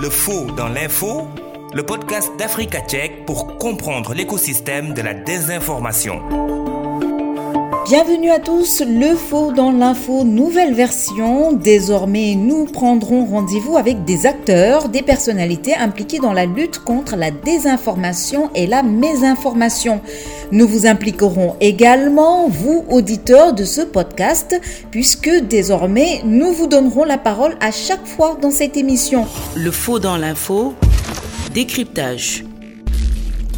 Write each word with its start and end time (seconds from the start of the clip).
Le 0.00 0.08
faux 0.08 0.46
dans 0.56 0.68
l'info, 0.68 1.28
le 1.74 1.84
podcast 1.84 2.30
d'Africa 2.38 2.80
Tchèque 2.80 3.26
pour 3.26 3.58
comprendre 3.58 4.14
l'écosystème 4.14 4.94
de 4.94 5.02
la 5.02 5.12
désinformation. 5.12 6.79
Bienvenue 7.90 8.30
à 8.30 8.38
tous, 8.38 8.84
le 8.86 9.16
faux 9.16 9.50
dans 9.50 9.72
l'info, 9.72 10.22
nouvelle 10.22 10.74
version. 10.74 11.50
Désormais, 11.50 12.36
nous 12.36 12.66
prendrons 12.66 13.24
rendez-vous 13.24 13.76
avec 13.76 14.04
des 14.04 14.26
acteurs, 14.26 14.88
des 14.88 15.02
personnalités 15.02 15.74
impliquées 15.74 16.20
dans 16.20 16.32
la 16.32 16.46
lutte 16.46 16.78
contre 16.78 17.16
la 17.16 17.32
désinformation 17.32 18.48
et 18.54 18.68
la 18.68 18.84
mésinformation. 18.84 20.02
Nous 20.52 20.68
vous 20.68 20.86
impliquerons 20.86 21.56
également, 21.60 22.46
vous, 22.48 22.84
auditeurs 22.90 23.54
de 23.54 23.64
ce 23.64 23.80
podcast, 23.80 24.60
puisque 24.92 25.28
désormais, 25.48 26.20
nous 26.24 26.52
vous 26.52 26.68
donnerons 26.68 27.02
la 27.02 27.18
parole 27.18 27.56
à 27.60 27.72
chaque 27.72 28.06
fois 28.06 28.38
dans 28.40 28.52
cette 28.52 28.76
émission. 28.76 29.26
Le 29.56 29.72
faux 29.72 29.98
dans 29.98 30.16
l'info, 30.16 30.74
décryptage. 31.54 32.44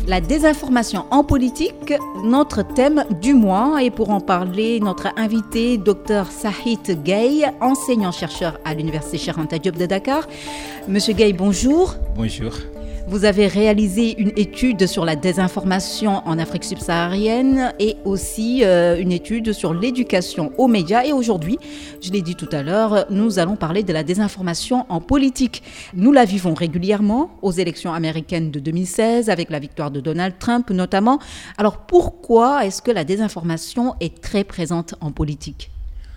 La 0.08 0.20
désinformation 0.20 1.04
en 1.12 1.22
politique, 1.22 1.94
notre 2.24 2.62
thème 2.62 3.04
du 3.20 3.34
mois. 3.34 3.82
Et 3.82 3.90
pour 3.90 4.10
en 4.10 4.20
parler, 4.20 4.80
notre 4.80 5.08
invité, 5.16 5.78
Dr 5.78 6.26
Sahit 6.28 6.90
Gay, 7.04 7.44
enseignant-chercheur 7.60 8.58
à 8.64 8.74
l'Université 8.74 9.18
Charanta 9.18 9.58
Diop 9.58 9.76
de 9.76 9.86
Dakar. 9.86 10.26
Monsieur 10.88 11.14
Gay, 11.14 11.32
bonjour. 11.32 11.94
Bonjour. 12.16 12.52
Vous 13.12 13.26
avez 13.26 13.46
réalisé 13.46 14.18
une 14.18 14.32
étude 14.36 14.86
sur 14.86 15.04
la 15.04 15.16
désinformation 15.16 16.26
en 16.26 16.38
Afrique 16.38 16.64
subsaharienne 16.64 17.74
et 17.78 17.96
aussi 18.06 18.64
euh, 18.64 18.96
une 18.98 19.12
étude 19.12 19.52
sur 19.52 19.74
l'éducation 19.74 20.50
aux 20.56 20.66
médias. 20.66 21.04
Et 21.04 21.12
aujourd'hui, 21.12 21.58
je 22.00 22.10
l'ai 22.10 22.22
dit 22.22 22.36
tout 22.36 22.48
à 22.52 22.62
l'heure, 22.62 23.04
nous 23.10 23.38
allons 23.38 23.54
parler 23.54 23.82
de 23.82 23.92
la 23.92 24.02
désinformation 24.02 24.86
en 24.88 25.02
politique. 25.02 25.62
Nous 25.92 26.10
la 26.10 26.24
vivons 26.24 26.54
régulièrement 26.54 27.36
aux 27.42 27.52
élections 27.52 27.92
américaines 27.92 28.50
de 28.50 28.60
2016 28.60 29.28
avec 29.28 29.50
la 29.50 29.58
victoire 29.58 29.90
de 29.90 30.00
Donald 30.00 30.36
Trump 30.38 30.70
notamment. 30.70 31.18
Alors 31.58 31.80
pourquoi 31.86 32.64
est-ce 32.64 32.80
que 32.80 32.90
la 32.90 33.04
désinformation 33.04 33.94
est 34.00 34.22
très 34.22 34.42
présente 34.42 34.94
en 35.02 35.12
politique? 35.12 35.70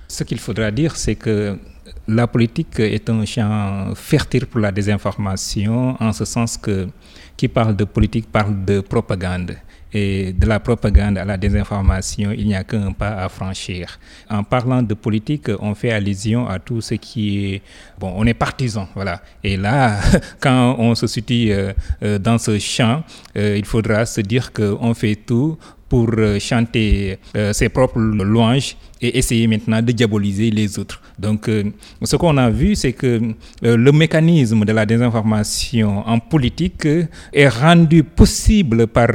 Ce 0.07 0.23
qu'il 0.23 0.39
faudra 0.39 0.71
dire, 0.71 0.95
c'est 0.95 1.15
que 1.15 1.59
la 2.07 2.27
politique 2.27 2.79
est 2.79 3.09
un 3.09 3.25
champ 3.25 3.93
fertile 3.95 4.45
pour 4.45 4.59
la 4.59 4.71
désinformation, 4.71 5.97
en 5.99 6.13
ce 6.13 6.25
sens 6.25 6.57
que 6.57 6.87
qui 7.37 7.47
parle 7.47 7.75
de 7.75 7.83
politique 7.83 8.31
parle 8.31 8.63
de 8.63 8.79
propagande. 8.79 9.57
Et 9.93 10.33
de 10.33 10.45
la 10.45 10.59
propagande 10.59 11.17
à 11.17 11.23
la 11.23 11.37
désinformation, 11.37 12.31
il 12.31 12.47
n'y 12.47 12.55
a 12.55 12.65
qu'un 12.65 12.91
pas 12.91 13.23
à 13.23 13.29
franchir. 13.29 13.97
En 14.29 14.43
parlant 14.43 14.81
de 14.83 14.93
politique, 14.93 15.49
on 15.59 15.73
fait 15.73 15.91
allusion 15.91 16.49
à 16.49 16.59
tout 16.59 16.81
ce 16.81 16.95
qui 16.95 17.53
est... 17.53 17.61
Bon, 17.97 18.11
on 18.13 18.25
est 18.25 18.33
partisan, 18.33 18.89
voilà. 18.93 19.21
Et 19.41 19.55
là, 19.55 19.97
quand 20.41 20.75
on 20.79 20.95
se 20.95 21.07
situe 21.07 21.51
euh, 21.51 21.71
euh, 22.03 22.19
dans 22.19 22.37
ce 22.37 22.59
champ, 22.59 23.03
euh, 23.37 23.55
il 23.57 23.63
faudra 23.63 24.05
se 24.05 24.19
dire 24.19 24.51
qu'on 24.51 24.93
fait 24.93 25.15
tout 25.15 25.57
pour 25.87 26.09
chanter 26.39 27.19
ses 27.53 27.69
propres 27.69 27.99
louanges 27.99 28.75
essayer 29.13 29.47
maintenant 29.47 29.81
de 29.81 29.91
diaboliser 29.91 30.49
les 30.51 30.79
autres. 30.79 31.01
Donc, 31.17 31.47
euh, 31.47 31.63
ce 32.03 32.15
qu'on 32.15 32.37
a 32.37 32.49
vu, 32.49 32.75
c'est 32.75 32.93
que 32.93 33.21
euh, 33.63 33.77
le 33.77 33.91
mécanisme 33.91 34.65
de 34.65 34.71
la 34.73 34.85
désinformation 34.85 36.07
en 36.07 36.19
politique 36.19 36.85
euh, 36.85 37.05
est 37.33 37.47
rendu 37.47 38.03
possible 38.03 38.87
par 38.87 39.09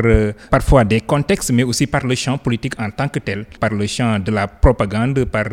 parfois 0.51 0.85
des 0.85 1.01
contextes, 1.01 1.53
mais 1.53 1.63
aussi 1.63 1.87
par 1.87 2.07
le 2.07 2.15
champ 2.15 2.39
politique 2.39 2.75
en 2.81 2.91
tant 2.91 3.09
que 3.09 3.19
tel, 3.19 3.45
par 3.59 3.71
le 3.71 3.87
champ 3.87 4.19
de 4.19 4.31
la 4.31 4.47
propagande, 4.49 5.25
par, 5.25 5.47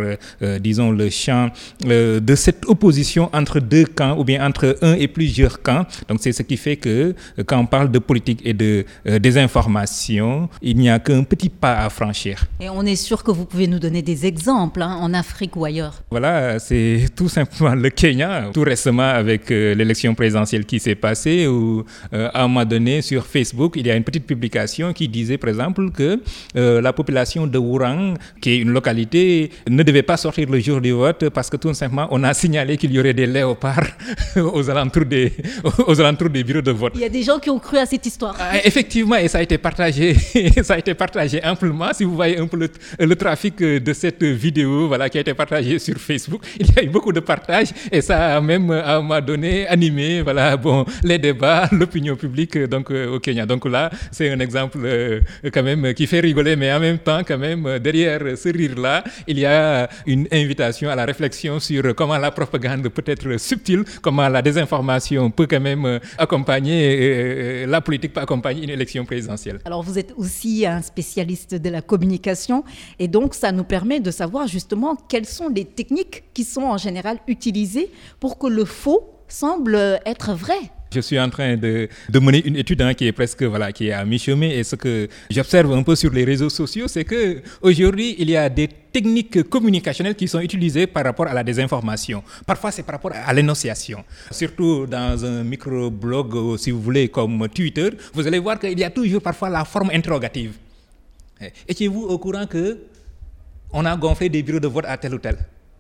disons, 0.60 0.92
le 0.92 1.10
champ 1.10 1.50
de 1.84 2.36
cette 2.36 2.66
opposition 2.68 3.30
entre 3.34 3.60
deux 3.60 3.86
camps 3.86 4.18
ou 4.18 4.24
bien 4.24 4.46
entre 4.46 4.78
un 4.82 4.94
et 4.94 5.08
plusieurs 5.08 5.62
camps. 5.62 5.86
Donc, 6.08 6.20
c'est 6.22 6.32
ce 6.32 6.44
qui 6.44 6.58
fait 6.58 6.78
que 6.78 7.14
quand 7.46 7.60
on 7.60 7.66
parle 7.66 7.92
de 7.92 8.00
politique 8.00 8.42
et 8.46 8.54
de 8.54 8.86
désinformation, 9.06 10.50
il 10.62 10.78
n'y 10.78 10.90
a 10.90 11.00
qu'un 11.00 11.24
petit 11.24 11.50
pas 11.50 11.80
à 11.80 11.90
franchir. 11.90 12.46
Et 12.60 12.70
on 12.70 12.84
est 12.84 12.96
sûr 12.96 13.24
que 13.24 13.32
vous 13.32 13.46
pouvez 13.46 13.68
nous 13.68 13.80
donner 13.80 14.02
des 14.02 14.26
exemples 14.28 14.82
hein, 14.82 14.98
en 15.02 15.14
Afrique 15.14 15.56
ou 15.56 15.66
ailleurs 15.66 16.04
Voilà, 16.12 16.60
c'est 16.60 17.06
tout 17.16 17.30
simplement 17.30 17.74
le 17.74 17.90
Kenya. 17.90 18.50
Tout 18.54 18.62
récemment, 18.62 19.10
avec 19.10 19.50
euh, 19.52 19.74
l'élection 19.74 20.14
présidentielle 20.14 20.66
qui 20.66 20.80
s'est 20.80 20.96
passée, 20.96 21.48
où 21.48 21.84
euh, 22.14 22.30
à 22.34 22.44
un 22.44 22.48
moment 22.48 22.66
donné, 22.66 23.02
sur 23.02 23.26
Facebook, 23.26 23.74
il 23.78 23.88
y 23.88 23.92
a 23.92 23.96
une 23.96 24.04
petite 24.04 24.26
publication 24.26 24.94
qui 24.94 25.08
disait, 25.08 25.38
par 25.38 25.50
exemple, 25.50 25.90
que 25.92 26.22
euh, 26.56 26.82
la 26.82 26.94
population 26.94 27.48
de 27.48 27.58
Wurang, 27.58 28.16
qui 28.42 28.52
est 28.52 28.58
une 28.60 28.72
localité, 28.72 29.50
ne 29.70 29.82
devait 29.84 30.04
pas 30.04 30.18
sortir 30.18 30.50
le 30.50 30.60
jour 30.60 30.82
du 30.82 30.92
vote 30.92 31.30
parce 31.30 31.50
que 31.50 31.58
tout 31.58 31.74
simplement, 31.74 32.08
on 32.12 32.24
a 32.24 32.34
signalé 32.34 32.78
qu'il 32.78 32.92
y 32.92 33.00
aurait 33.00 33.14
des 33.14 33.26
léopards 33.26 33.88
aux, 34.36 34.70
alentours 34.70 35.06
des, 35.06 35.32
aux 35.88 36.00
alentours 36.00 36.30
des 36.30 36.44
bureaux 36.44 36.62
de 36.62 36.72
vote. 36.72 36.94
Il 36.96 37.02
y 37.02 37.06
a 37.06 37.10
des 37.10 37.24
gens 37.24 37.40
qui 37.40 37.50
ont 37.50 37.60
cru 37.60 37.78
à 37.78 37.86
cette 37.86 38.06
histoire. 38.06 38.36
Ah, 38.40 38.58
effectivement, 38.64 39.16
et 39.16 39.28
ça 39.28 39.38
a 39.40 39.42
été 39.42 39.58
partagé, 39.58 40.16
ça 40.64 40.74
a 40.74 40.78
été 40.78 40.94
partagé 40.94 41.42
amplement. 41.44 41.94
Si 41.94 42.04
vous 42.04 42.16
voyez 42.16 42.38
un 42.38 42.48
peu 42.48 42.58
le, 42.58 42.70
le 43.00 43.16
trafic 43.16 43.58
de 43.58 43.94
cette 44.08 44.24
vidéo 44.24 44.88
voilà, 44.88 45.10
qui 45.10 45.18
a 45.18 45.22
été 45.22 45.34
partagée 45.34 45.80
sur 45.88 45.98
Facebook. 45.98 46.42
Il 46.60 46.68
y 46.74 46.80
a 46.80 46.84
eu 46.84 46.90
beaucoup 46.90 47.12
de 47.12 47.20
partages 47.20 47.72
et 47.92 48.02
ça 48.02 48.38
a 48.38 48.42
même, 48.42 48.72
à 48.72 48.98
un 48.98 49.02
moment 49.02 49.22
donné, 49.22 49.68
animé 49.68 50.22
voilà, 50.22 50.56
bon, 50.66 50.86
les 51.04 51.20
débats, 51.20 51.68
l'opinion 51.72 52.16
publique 52.16 52.58
donc, 52.58 52.90
euh, 52.92 53.16
au 53.16 53.20
Kenya. 53.20 53.46
Donc 53.46 53.66
là, 53.66 53.90
c'est 54.12 54.30
un 54.30 54.40
exemple 54.40 54.80
euh, 54.84 55.20
quand 55.54 55.64
même 55.64 55.94
qui 55.94 56.08
fait 56.08 56.22
rigoler, 56.22 56.56
mais 56.56 56.72
en 56.72 56.80
même 56.80 57.00
temps, 57.00 57.22
quand 57.28 57.38
même, 57.38 57.80
derrière 57.80 58.22
ce 58.38 58.50
rire-là, 58.50 59.04
il 59.28 59.40
y 59.40 59.46
a 59.46 59.90
une 60.06 60.28
invitation 60.32 60.90
à 60.90 60.96
la 60.96 61.06
réflexion 61.06 61.60
sur 61.60 61.94
comment 61.96 62.18
la 62.18 62.32
propagande 62.32 62.88
peut 62.88 63.04
être 63.06 63.38
subtile, 63.38 63.84
comment 64.02 64.30
la 64.30 64.42
désinformation 64.42 65.30
peut 65.32 65.48
quand 65.48 65.60
même 65.60 65.86
euh, 65.86 66.00
accompagner, 66.18 67.66
la 67.66 67.82
politique 67.82 68.14
peut 68.14 68.22
accompagner 68.22 68.64
une 68.64 68.70
élection 68.70 69.04
présidentielle. 69.06 69.60
Alors 69.66 69.84
vous 69.84 70.00
êtes 70.00 70.14
aussi 70.18 70.66
un 70.66 70.82
spécialiste 70.82 71.56
de 71.56 71.70
la 71.70 71.82
communication 71.82 72.64
et 73.00 73.08
donc 73.08 73.34
ça 73.34 73.52
nous 73.52 73.66
permet 73.66 73.97
de 74.00 74.12
savoir 74.12 74.48
justement 74.48 74.96
quelles 74.96 75.26
sont 75.26 75.50
les 75.50 75.66
techniques 75.66 76.24
qui 76.34 76.44
sont 76.44 76.64
en 76.64 76.78
général 76.78 77.18
utilisées 77.28 77.92
pour 78.20 78.38
que 78.38 78.48
le 78.48 78.66
faux 78.66 79.14
semble 79.28 79.76
être 80.06 80.34
vrai. 80.34 80.60
Je 80.94 81.02
suis 81.02 81.20
en 81.20 81.30
train 81.30 81.58
de, 81.58 81.90
de 82.10 82.20
mener 82.20 82.42
une 82.46 82.56
étude 82.56 82.82
hein, 82.82 82.94
qui 82.94 83.08
est 83.08 83.12
presque 83.12 83.44
voilà, 83.44 83.74
qui 83.74 83.88
est 83.88 83.92
à 83.92 84.06
mi-chemin 84.06 84.50
et 84.50 84.64
ce 84.64 84.78
que 84.78 85.10
j'observe 85.30 85.74
un 85.74 85.84
peu 85.84 85.96
sur 85.98 86.14
les 86.14 86.24
réseaux 86.24 86.50
sociaux, 86.50 86.88
c'est 86.88 87.04
que 87.04 87.42
aujourd'hui 87.62 88.16
il 88.18 88.30
y 88.30 88.38
a 88.38 88.48
des 88.50 88.70
techniques 88.94 89.44
communicationnelles 89.50 90.16
qui 90.16 90.30
sont 90.30 90.40
utilisées 90.40 90.88
par 90.88 91.04
rapport 91.04 91.28
à 91.28 91.34
la 91.34 91.44
désinformation. 91.44 92.24
Parfois 92.46 92.72
c'est 92.72 92.84
par 92.84 92.94
rapport 92.94 93.12
à 93.14 93.34
l'énonciation. 93.34 94.04
Surtout 94.32 94.86
dans 94.86 95.26
un 95.26 95.44
microblog, 95.44 96.58
si 96.58 96.72
vous 96.72 96.82
voulez, 96.82 97.10
comme 97.10 97.48
Twitter, 97.50 97.90
vous 98.14 98.26
allez 98.26 98.40
voir 98.40 98.58
qu'il 98.58 98.80
y 98.80 98.84
a 98.86 98.90
toujours 98.90 99.22
parfois 99.22 99.50
la 99.50 99.66
forme 99.66 99.90
interrogative. 99.94 100.54
Étiez-vous 101.68 102.04
au 102.04 102.18
courant 102.18 102.48
que 102.48 102.78
on 103.72 103.86
a 103.86 103.96
gonflé 103.96 104.30
des 104.30 104.44
bureaux 104.44 104.60
de 104.60 104.68
vote 104.68 104.86
à 104.88 104.98
tel 104.98 105.14
ou 105.14 105.20
tel. 105.20 105.38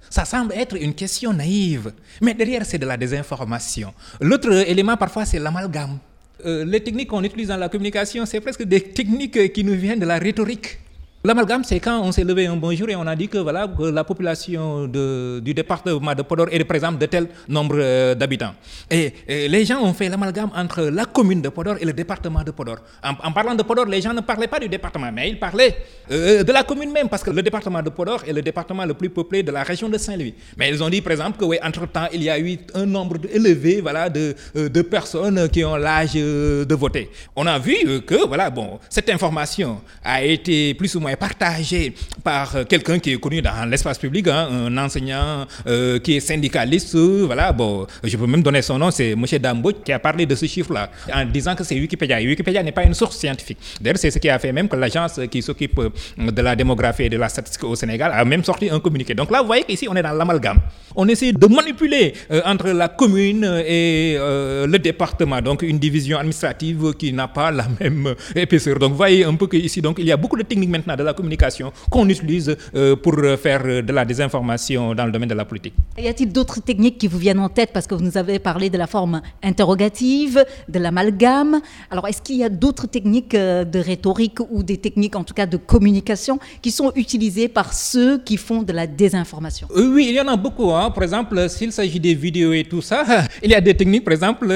Ça 0.09 0.25
semble 0.25 0.53
être 0.53 0.75
une 0.81 0.93
question 0.93 1.33
naïve, 1.33 1.91
mais 2.21 2.33
derrière 2.33 2.65
c'est 2.65 2.77
de 2.77 2.85
la 2.85 2.97
désinformation. 2.97 3.93
L'autre 4.21 4.51
élément 4.67 4.95
parfois 4.97 5.25
c'est 5.25 5.39
l'amalgame. 5.39 5.99
Euh, 6.45 6.63
les 6.65 6.81
techniques 6.81 7.09
qu'on 7.09 7.23
utilise 7.23 7.47
dans 7.47 7.57
la 7.57 7.67
communication, 7.67 8.25
c'est 8.25 8.39
presque 8.41 8.63
des 8.63 8.81
techniques 8.81 9.51
qui 9.53 9.63
nous 9.63 9.73
viennent 9.73 9.99
de 9.99 10.05
la 10.05 10.19
rhétorique. 10.19 10.77
L'amalgame, 11.27 11.65
c'est 11.65 11.81
quand 11.81 11.99
on 12.03 12.13
s'est 12.13 12.23
levé 12.23 12.47
un 12.47 12.55
bonjour 12.55 12.89
et 12.89 12.95
on 12.95 13.05
a 13.05 13.13
dit 13.13 13.27
que, 13.27 13.37
voilà, 13.39 13.67
la 13.79 14.05
population 14.05 14.87
du 14.87 15.53
département 15.53 16.15
de 16.15 16.21
Podor 16.21 16.47
est, 16.49 16.63
par 16.63 16.75
exemple, 16.75 16.99
de 16.99 17.05
tel 17.05 17.27
nombre 17.49 17.75
euh, 17.79 18.15
d'habitants. 18.15 18.53
Et, 18.89 19.11
les 19.27 19.65
gens 19.65 19.81
ont 19.83 19.93
fait 19.93 20.07
l'amalgame 20.07 20.49
entre 20.55 20.83
la 20.83 21.03
commune 21.03 21.41
de 21.41 21.49
Podor 21.49 21.75
et 21.81 21.83
le 21.83 21.91
département 21.91 22.43
de 22.45 22.51
Podor. 22.51 22.77
En, 23.03 23.33
parlant 23.33 23.55
de 23.55 23.63
Podor, 23.63 23.87
les 23.87 24.01
gens 24.01 24.13
ne 24.13 24.21
parlaient 24.21 24.47
pas 24.47 24.57
du 24.57 24.69
département, 24.69 25.11
mais 25.11 25.27
ils 25.31 25.37
parlaient 25.37 25.75
euh, 26.11 26.43
de 26.43 26.51
la 26.53 26.63
commune 26.63 26.93
même, 26.93 27.09
parce 27.09 27.23
que 27.23 27.31
le 27.31 27.41
département 27.41 27.83
de 27.83 27.89
Podor 27.89 28.23
est 28.25 28.31
le 28.31 28.41
département 28.41 28.85
le 28.85 28.93
plus 28.93 29.09
peuplé 29.09 29.43
de 29.43 29.51
la 29.51 29.63
région 29.63 29.89
de 29.89 29.97
Saint-Louis. 29.97 30.33
Mais 30.55 30.69
ils 30.69 30.81
ont 30.81 30.89
dit, 30.89 31.01
par 31.01 31.11
exemple, 31.11 31.37
que, 31.37 31.43
oui, 31.43 31.57
entre-temps, 31.61 32.07
il 32.13 32.23
y 32.23 32.29
a 32.29 32.39
eu 32.39 32.57
un 32.73 32.85
nombre 32.85 33.17
élevé 33.33 33.81
voilà, 33.81 34.09
de, 34.09 34.33
euh, 34.55 34.69
de 34.69 34.81
personnes 34.81 35.49
qui 35.49 35.65
ont 35.65 35.75
l'âge 35.75 36.13
de 36.13 36.75
voter. 36.75 37.09
On 37.35 37.45
a 37.45 37.59
vu 37.59 38.01
que, 38.03 38.25
voilà, 38.25 38.49
bon, 38.49 38.79
cette 38.89 39.09
information 39.09 39.81
a 40.01 40.23
été 40.23 40.73
plus 40.73 40.95
ou 40.95 41.01
moins 41.01 41.16
partagé 41.17 41.93
par 42.23 42.55
euh, 42.55 42.63
quelqu'un 42.63 42.99
qui 42.99 43.13
est 43.13 43.17
connu 43.19 43.41
dans 43.41 43.69
l'espace 43.69 43.97
public, 43.97 44.27
hein, 44.27 44.47
un 44.67 44.77
enseignant 44.77 45.45
euh, 45.67 45.99
qui 45.99 46.17
est 46.17 46.19
syndicaliste. 46.19 46.95
Voilà, 46.95 47.51
bon, 47.51 47.85
je 48.03 48.15
peux 48.17 48.27
même 48.27 48.43
donner 48.43 48.61
son 48.61 48.77
nom, 48.77 48.91
c'est 48.91 49.11
M. 49.11 49.25
Dambo 49.39 49.71
qui 49.83 49.91
a 49.91 49.99
parlé 49.99 50.25
de 50.25 50.35
ce 50.35 50.45
chiffre-là 50.45 50.89
en 51.13 51.25
disant 51.25 51.55
que 51.55 51.63
c'est 51.63 51.75
Wikipédia. 51.75 52.17
Wikipédia 52.19 52.63
n'est 52.63 52.71
pas 52.71 52.83
une 52.83 52.93
source 52.93 53.17
scientifique. 53.17 53.57
D'ailleurs, 53.81 53.97
c'est 53.97 54.11
ce 54.11 54.19
qui 54.19 54.29
a 54.29 54.39
fait 54.39 54.51
même 54.51 54.67
que 54.69 54.75
l'agence 54.75 55.19
qui 55.31 55.41
s'occupe 55.41 55.79
euh, 55.79 55.89
de 56.31 56.41
la 56.41 56.55
démographie 56.55 57.03
et 57.03 57.09
de 57.09 57.17
la 57.17 57.29
statistique 57.29 57.63
au 57.63 57.75
Sénégal 57.75 58.11
a 58.13 58.23
même 58.25 58.43
sorti 58.43 58.69
un 58.69 58.79
communiqué. 58.79 59.13
Donc 59.13 59.31
là, 59.31 59.41
vous 59.41 59.47
voyez 59.47 59.63
qu'ici, 59.63 59.87
on 59.89 59.95
est 59.95 60.03
dans 60.03 60.13
l'amalgame. 60.13 60.59
On 60.95 61.07
essaie 61.07 61.31
de 61.31 61.47
manipuler 61.47 62.13
entre 62.45 62.69
la 62.69 62.87
commune 62.87 63.43
et 63.65 64.15
le 64.17 64.77
département, 64.77 65.41
donc 65.41 65.61
une 65.61 65.77
division 65.77 66.17
administrative 66.17 66.93
qui 66.97 67.13
n'a 67.13 67.27
pas 67.27 67.51
la 67.51 67.67
même 67.79 68.15
épaisseur. 68.35 68.79
Donc 68.79 68.91
vous 68.91 68.97
voyez 68.97 69.23
un 69.23 69.35
peu 69.35 69.47
qu'ici, 69.47 69.81
il 69.97 70.05
y 70.05 70.11
a 70.11 70.17
beaucoup 70.17 70.37
de 70.37 70.43
techniques 70.43 70.69
maintenant 70.69 70.95
de 70.97 71.03
la 71.03 71.13
communication 71.13 71.71
qu'on 71.89 72.07
utilise 72.09 72.55
euh, 72.75 72.95
pour 72.95 73.15
faire 73.41 73.63
de 73.63 73.93
la 73.93 74.05
désinformation 74.05 74.93
dans 74.95 75.05
le 75.05 75.11
domaine 75.11 75.29
de 75.29 75.33
la 75.35 75.45
politique. 75.45 75.73
Y 75.97 76.07
a-t-il 76.07 76.31
d'autres 76.31 76.61
techniques 76.61 76.97
qui 76.97 77.07
vous 77.07 77.17
viennent 77.17 77.39
en 77.39 77.49
tête? 77.49 77.71
Parce 77.73 77.87
que 77.87 77.95
vous 77.95 78.03
nous 78.03 78.17
avez 78.17 78.39
parlé 78.39 78.69
de 78.69 78.77
la 78.77 78.87
forme 78.87 79.21
interrogative, 79.43 80.43
de 80.67 80.79
l'amalgame. 80.79 81.61
Alors, 81.91 82.07
est-ce 82.07 82.21
qu'il 82.21 82.37
y 82.37 82.43
a 82.43 82.49
d'autres 82.49 82.87
techniques 82.87 83.35
de 83.35 83.79
rhétorique 83.79 84.39
ou 84.51 84.63
des 84.63 84.77
techniques, 84.77 85.15
en 85.15 85.23
tout 85.23 85.33
cas, 85.33 85.45
de 85.45 85.57
communication 85.57 86.39
qui 86.61 86.71
sont 86.71 86.91
utilisées 86.95 87.47
par 87.47 87.73
ceux 87.73 88.19
qui 88.19 88.37
font 88.37 88.63
de 88.63 88.73
la 88.73 88.87
désinformation? 88.87 89.67
Oui, 89.75 90.07
il 90.09 90.15
y 90.15 90.21
en 90.21 90.27
a 90.27 90.35
beaucoup. 90.35 90.71
Hein. 90.71 90.91
Par 90.91 91.03
exemple, 91.03 91.49
s'il 91.49 91.71
s'agit 91.71 91.99
des 91.99 92.13
vidéos 92.15 92.53
et 92.53 92.63
tout 92.63 92.81
ça, 92.81 93.03
il 93.43 93.51
y 93.51 93.55
a 93.55 93.61
des 93.61 93.75
techniques, 93.75 94.03
par 94.03 94.13
exemple, 94.13 94.47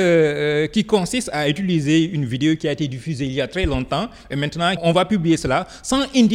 qui 0.73 0.83
consistent 0.85 1.29
à 1.33 1.47
utiliser 1.47 2.03
une 2.03 2.25
vidéo 2.25 2.55
qui 2.55 2.67
a 2.67 2.71
été 2.71 2.88
diffusée 2.88 3.25
il 3.25 3.33
y 3.33 3.41
a 3.41 3.47
très 3.47 3.65
longtemps 3.65 4.07
et 4.29 4.35
maintenant 4.35 4.71
on 4.81 4.91
va 4.91 5.05
publier 5.05 5.38
cela 5.38 5.67
sans 5.83 6.01
indiquer 6.15 6.31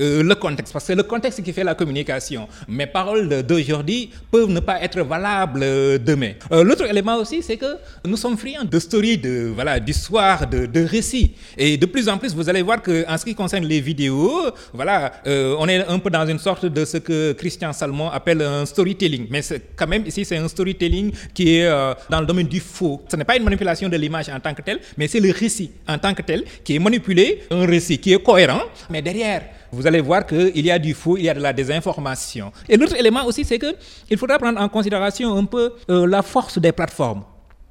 euh, 0.00 0.22
le 0.22 0.34
contexte 0.34 0.72
parce 0.72 0.86
que 0.86 0.92
le 0.92 1.02
contexte 1.02 1.42
qui 1.42 1.52
fait 1.52 1.62
la 1.64 1.74
communication. 1.74 2.48
Mes 2.68 2.86
paroles 2.86 3.42
d'aujourd'hui 3.42 4.10
peuvent 4.30 4.50
ne 4.50 4.60
pas 4.60 4.82
être 4.82 5.00
valables 5.02 5.60
euh, 5.62 5.98
demain. 5.98 6.32
Euh, 6.52 6.64
l'autre 6.64 6.84
élément 6.84 7.16
aussi, 7.16 7.42
c'est 7.42 7.56
que 7.56 7.76
nous 8.04 8.16
sommes 8.16 8.36
friands 8.36 8.64
de 8.64 8.78
stories, 8.78 9.18
de 9.18 9.52
voilà, 9.54 9.78
d'histoires, 9.78 10.46
de, 10.46 10.66
de, 10.66 10.80
récits. 10.84 11.32
Et 11.56 11.76
de 11.76 11.86
plus 11.86 12.08
en 12.08 12.18
plus, 12.18 12.34
vous 12.34 12.48
allez 12.48 12.62
voir 12.62 12.82
qu'en 12.82 13.16
ce 13.18 13.24
qui 13.24 13.34
concerne 13.34 13.64
les 13.64 13.80
vidéos, 13.80 14.50
voilà, 14.72 15.12
on 15.26 15.68
est 15.68 15.86
un 15.86 15.98
peu 15.98 16.10
dans 16.10 16.26
une 16.26 16.38
sorte 16.38 16.66
de 16.66 16.84
ce 16.84 16.98
que 16.98 17.32
Christian 17.32 17.72
Salmon 17.72 18.10
appelle 18.10 18.42
un 18.42 18.64
storytelling. 18.66 19.26
Mais 19.30 19.40
quand 19.76 19.86
même 19.86 20.04
ici, 20.06 20.24
c'est 20.24 20.36
un 20.36 20.48
storytelling 20.48 21.12
qui 21.34 21.56
est 21.56 21.68
dans 22.10 22.20
le 22.20 22.26
domaine 22.26 22.46
du 22.46 22.60
faux. 22.60 23.02
Ce 23.10 23.16
n'est 23.16 23.24
pas 23.24 23.36
une 23.36 23.44
manipulation 23.44 23.88
de 23.88 23.96
l'image 23.96 24.28
en 24.28 24.40
tant 24.40 24.54
que 24.54 24.62
telle, 24.62 24.80
mais 24.96 25.08
c'est 25.08 25.20
le 25.20 25.30
récit 25.30 25.70
en 25.88 25.98
tant 25.98 26.14
que 26.14 26.22
tel 26.22 26.44
qui 26.64 26.76
est 26.76 26.78
manipulé, 26.78 27.42
un 27.50 27.66
récit 27.66 27.98
qui 27.98 28.12
est 28.12 28.22
cohérent, 28.22 28.62
mais 28.90 29.02
derrière, 29.02 29.35
vous 29.76 29.86
allez 29.86 30.00
voir 30.00 30.24
qu'il 30.26 30.64
y 30.64 30.70
a 30.70 30.78
du 30.78 30.94
faux, 30.94 31.16
il 31.18 31.24
y 31.24 31.28
a 31.28 31.34
de 31.34 31.40
la 31.40 31.52
désinformation. 31.52 32.50
Et 32.68 32.76
l'autre 32.76 32.96
élément 32.96 33.24
aussi, 33.26 33.44
c'est 33.44 33.58
qu'il 33.58 34.16
faudra 34.16 34.38
prendre 34.38 34.58
en 34.60 34.68
considération 34.68 35.36
un 35.36 35.44
peu 35.44 35.74
euh, 35.90 36.06
la 36.06 36.22
force 36.22 36.58
des 36.58 36.72
plateformes. 36.72 37.22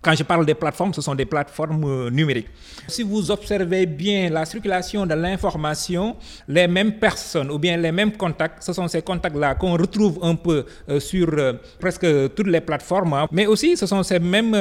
Quand 0.06 0.14
je 0.14 0.22
parle 0.22 0.46
des 0.46 0.54
plateformes, 0.54 0.94
ce 0.94 1.02
sont 1.02 1.16
des 1.16 1.26
plateformes 1.26 1.84
euh, 1.84 2.12
numériques. 2.12 2.50
Si 2.88 3.02
vous 3.02 3.32
observez 3.32 3.88
bien 3.88 4.30
la 4.30 4.46
circulation 4.46 5.04
de 5.04 5.16
l'information, 5.16 6.16
les 6.48 6.68
mêmes 6.68 7.00
personnes 7.00 7.50
ou 7.50 7.58
bien 7.58 7.76
les 7.76 7.92
mêmes 7.92 8.12
contacts, 8.12 8.62
ce 8.62 8.72
sont 8.72 8.88
ces 8.88 9.02
contacts-là 9.02 9.56
qu'on 9.56 9.72
retrouve 9.74 10.20
un 10.22 10.36
peu 10.36 10.64
euh, 10.90 11.00
sur 11.00 11.28
euh, 11.34 11.54
presque 11.80 12.06
toutes 12.36 12.46
les 12.46 12.62
plateformes, 12.62 13.14
hein. 13.14 13.28
mais 13.32 13.48
aussi 13.48 13.76
ce 13.76 13.88
sont 13.88 14.04
ces 14.04 14.20
mêmes, 14.20 14.56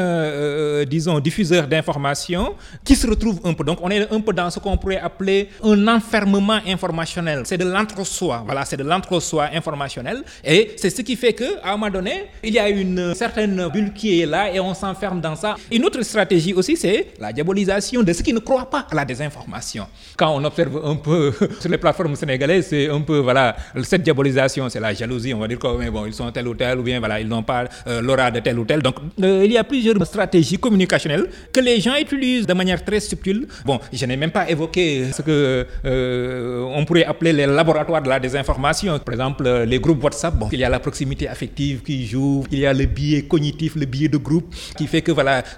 disons, 0.86 1.20
diffuseurs 1.20 1.66
d'informations 1.66 2.54
qui 2.82 2.96
se 2.96 3.06
retrouvent 3.06 3.42
un 3.44 3.52
peu. 3.52 3.64
Donc 3.64 3.80
on 3.82 3.90
est 3.90 4.10
un 4.10 4.20
peu 4.22 4.32
dans 4.32 4.48
ce 4.48 4.58
qu'on 4.58 4.78
pourrait 4.78 5.00
appeler 5.00 5.50
un 5.62 5.88
enfermement 5.88 6.60
informationnel. 6.66 7.42
C'est 7.44 7.58
de 7.58 7.68
l'entre-soi. 7.68 8.44
Voilà, 8.46 8.64
c'est 8.64 8.78
de 8.78 8.84
l'entre-soi 8.84 9.50
informationnel. 9.52 10.22
Et 10.42 10.74
c'est 10.78 10.88
ce 10.88 11.02
qui 11.02 11.16
fait 11.16 11.34
qu'à 11.34 11.44
un 11.66 11.72
moment 11.72 11.90
donné, 11.90 12.30
il 12.42 12.54
y 12.54 12.58
a 12.58 12.70
une 12.70 13.14
certaine 13.14 13.68
bulle 13.68 13.92
qui 13.92 14.22
est 14.22 14.26
là 14.26 14.50
et 14.50 14.58
on 14.58 14.72
s'enferme 14.72 15.20
dans 15.20 15.33
ça. 15.34 15.56
Une 15.70 15.84
autre 15.84 16.02
stratégie 16.02 16.52
aussi, 16.54 16.76
c'est 16.76 17.08
la 17.20 17.32
diabolisation 17.32 18.02
de 18.02 18.12
ceux 18.12 18.22
qui 18.22 18.32
ne 18.32 18.38
croient 18.38 18.68
pas 18.70 18.86
à 18.90 18.94
la 18.94 19.04
désinformation. 19.04 19.86
Quand 20.16 20.34
on 20.34 20.44
observe 20.44 20.80
un 20.84 20.96
peu 20.96 21.32
sur 21.60 21.70
les 21.70 21.78
plateformes 21.78 22.16
sénégalaises, 22.16 22.66
c'est 22.68 22.88
un 22.88 23.00
peu, 23.00 23.18
voilà, 23.18 23.56
cette 23.82 24.02
diabolisation, 24.02 24.68
c'est 24.68 24.80
la 24.80 24.94
jalousie. 24.94 25.34
On 25.34 25.38
va 25.38 25.48
dire 25.48 25.58
que, 25.58 25.90
bon, 25.90 26.06
ils 26.06 26.14
sont 26.14 26.30
tel 26.30 26.46
ou 26.48 26.54
tel, 26.54 26.78
ou 26.78 26.82
bien, 26.82 26.98
voilà, 26.98 27.20
ils 27.20 27.28
n'ont 27.28 27.42
pas 27.42 27.64
euh, 27.86 28.00
l'aura 28.00 28.30
de 28.30 28.40
tel 28.40 28.58
ou 28.58 28.64
tel. 28.64 28.82
Donc, 28.82 28.96
euh, 29.22 29.42
il 29.44 29.52
y 29.52 29.58
a 29.58 29.64
plusieurs 29.64 30.04
stratégies 30.06 30.58
communicationnelles 30.58 31.28
que 31.52 31.60
les 31.60 31.80
gens 31.80 31.96
utilisent 31.96 32.46
de 32.46 32.54
manière 32.54 32.84
très 32.84 33.00
subtile. 33.00 33.46
Bon, 33.64 33.80
je 33.92 34.04
n'ai 34.06 34.16
même 34.16 34.30
pas 34.30 34.48
évoqué 34.50 35.12
ce 35.12 35.22
que 35.22 35.66
euh, 35.84 36.64
on 36.74 36.84
pourrait 36.84 37.04
appeler 37.04 37.32
les 37.32 37.46
laboratoires 37.46 38.02
de 38.02 38.08
la 38.08 38.20
désinformation. 38.20 38.98
Par 38.98 39.14
exemple, 39.14 39.48
les 39.66 39.78
groupes 39.78 40.02
WhatsApp, 40.02 40.34
bon, 40.34 40.48
il 40.52 40.58
y 40.58 40.64
a 40.64 40.68
la 40.68 40.80
proximité 40.80 41.28
affective 41.28 41.82
qui 41.82 42.06
joue, 42.06 42.44
il 42.50 42.60
y 42.60 42.66
a 42.66 42.72
le 42.72 42.86
biais 42.86 43.22
cognitif, 43.22 43.76
le 43.76 43.86
biais 43.86 44.08
de 44.08 44.18
groupe 44.18 44.54
qui 44.76 44.86
fait 44.86 45.02
que, 45.02 45.12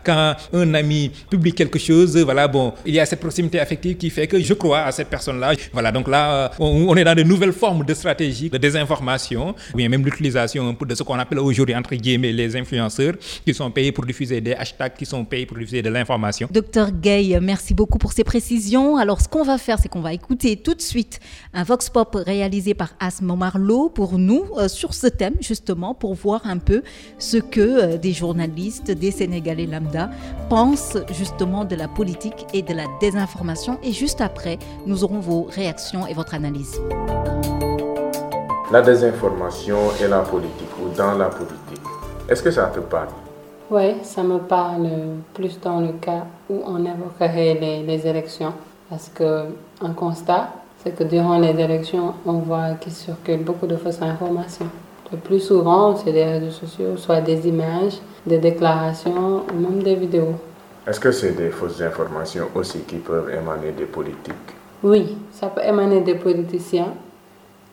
quand 0.04 0.34
un 0.52 0.74
ami 0.74 1.10
publie 1.30 1.52
quelque 1.52 1.78
chose, 1.78 2.16
voilà, 2.18 2.48
bon, 2.48 2.72
il 2.84 2.94
y 2.94 3.00
a 3.00 3.06
cette 3.06 3.20
proximité 3.20 3.60
affective 3.60 3.96
qui 3.96 4.10
fait 4.10 4.26
que 4.26 4.40
je 4.40 4.54
crois 4.54 4.80
à 4.80 4.92
cette 4.92 5.08
personne-là. 5.08 5.52
Voilà, 5.72 5.92
donc 5.92 6.08
là, 6.08 6.50
on, 6.58 6.94
est 6.96 7.04
dans 7.04 7.14
de 7.14 7.22
nouvelles 7.22 7.52
formes 7.52 7.84
de 7.84 7.94
stratégies 7.94 8.50
de 8.50 8.58
désinformation, 8.58 9.54
ou 9.72 9.76
bien 9.76 9.88
même 9.88 10.04
l'utilisation 10.04 10.76
de 10.80 10.94
ce 10.94 11.02
qu'on 11.02 11.18
appelle 11.18 11.38
aujourd'hui, 11.38 11.74
entre 11.74 11.94
guillemets, 11.94 12.32
les 12.32 12.56
influenceurs, 12.56 13.14
qui 13.44 13.54
sont 13.54 13.70
payés 13.70 13.92
pour 13.92 14.04
diffuser 14.04 14.40
des 14.40 14.52
hashtags, 14.52 14.94
qui 14.94 15.06
sont 15.06 15.24
payés 15.24 15.46
pour 15.46 15.56
diffuser 15.58 15.82
de 15.82 15.90
l'information. 15.90 16.48
Docteur 16.50 16.90
Gay, 16.92 17.38
merci 17.40 17.74
beaucoup 17.74 17.98
pour 17.98 18.12
ces 18.12 18.24
précisions. 18.24 18.96
Alors, 18.96 19.20
ce 19.20 19.28
qu'on 19.28 19.42
va 19.42 19.58
faire, 19.58 19.78
c'est 19.78 19.88
qu'on 19.88 20.00
va 20.00 20.12
écouter 20.12 20.56
tout 20.56 20.74
de 20.74 20.82
suite 20.82 21.20
un 21.52 21.62
Vox 21.64 21.88
Pop 21.90 22.16
réalisé 22.26 22.74
par 22.74 22.90
Asmo 23.00 23.36
Marlowe 23.36 23.88
pour 23.88 24.18
nous 24.18 24.44
euh, 24.58 24.68
sur 24.68 24.94
ce 24.94 25.06
thème, 25.06 25.34
justement, 25.40 25.94
pour 25.94 26.14
voir 26.14 26.42
un 26.44 26.58
peu 26.58 26.82
ce 27.18 27.36
que 27.36 27.60
euh, 27.60 27.96
des 27.98 28.12
journalistes, 28.12 28.90
des 28.90 29.10
Sénégalais, 29.10 29.45
les 29.54 29.66
lambda 29.66 30.10
pensent 30.48 30.98
justement 31.10 31.64
de 31.64 31.76
la 31.76 31.88
politique 31.88 32.46
et 32.52 32.62
de 32.62 32.74
la 32.74 32.84
désinformation. 33.00 33.78
Et 33.82 33.92
juste 33.92 34.20
après, 34.20 34.58
nous 34.86 35.04
aurons 35.04 35.20
vos 35.20 35.48
réactions 35.50 36.06
et 36.06 36.14
votre 36.14 36.34
analyse. 36.34 36.80
La 38.72 38.82
désinformation 38.82 39.78
et 40.02 40.08
la 40.08 40.20
politique 40.20 40.70
ou 40.82 40.94
dans 40.96 41.14
la 41.14 41.26
politique, 41.26 41.82
est-ce 42.28 42.42
que 42.42 42.50
ça 42.50 42.66
te 42.66 42.80
parle? 42.80 43.08
Oui, 43.70 43.96
ça 44.02 44.22
me 44.22 44.38
parle 44.38 44.88
plus 45.34 45.58
dans 45.60 45.80
le 45.80 45.92
cas 45.92 46.24
où 46.48 46.62
on 46.64 46.84
évoquerait 46.84 47.54
les, 47.54 47.82
les 47.82 48.06
élections. 48.06 48.52
Parce 48.88 49.08
qu'un 49.08 49.92
constat, 49.96 50.50
c'est 50.82 50.96
que 50.96 51.02
durant 51.02 51.38
les 51.38 51.58
élections, 51.60 52.14
on 52.24 52.34
voit 52.34 52.74
qu'il 52.80 52.92
circule 52.92 53.42
beaucoup 53.42 53.66
de 53.66 53.76
fausses 53.76 54.00
informations. 54.02 54.68
Le 55.12 55.18
plus 55.18 55.40
souvent, 55.40 55.94
c'est 55.96 56.12
des 56.12 56.24
réseaux 56.24 56.50
sociaux, 56.50 56.96
soit 56.96 57.20
des 57.20 57.46
images, 57.46 57.98
des 58.26 58.38
déclarations 58.38 59.44
ou 59.52 59.54
même 59.58 59.82
des 59.82 59.94
vidéos. 59.94 60.34
Est-ce 60.86 60.98
que 60.98 61.12
c'est 61.12 61.32
des 61.32 61.50
fausses 61.50 61.80
informations 61.80 62.48
aussi 62.54 62.80
qui 62.80 62.96
peuvent 62.96 63.30
émaner 63.30 63.72
des 63.72 63.84
politiques? 63.84 64.54
Oui, 64.82 65.16
ça 65.32 65.48
peut 65.48 65.62
émaner 65.64 66.00
des 66.00 66.14
politiciens 66.14 66.94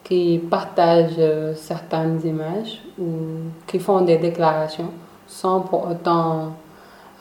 qui 0.03 0.39
partagent 0.50 1.15
euh, 1.18 1.53
certaines 1.56 2.19
images 2.25 2.81
ou 3.00 3.06
qui 3.65 3.79
font 3.79 4.01
des 4.01 4.18
déclarations 4.18 4.91
sans 5.27 5.62
pour 5.62 5.89
autant 5.89 6.53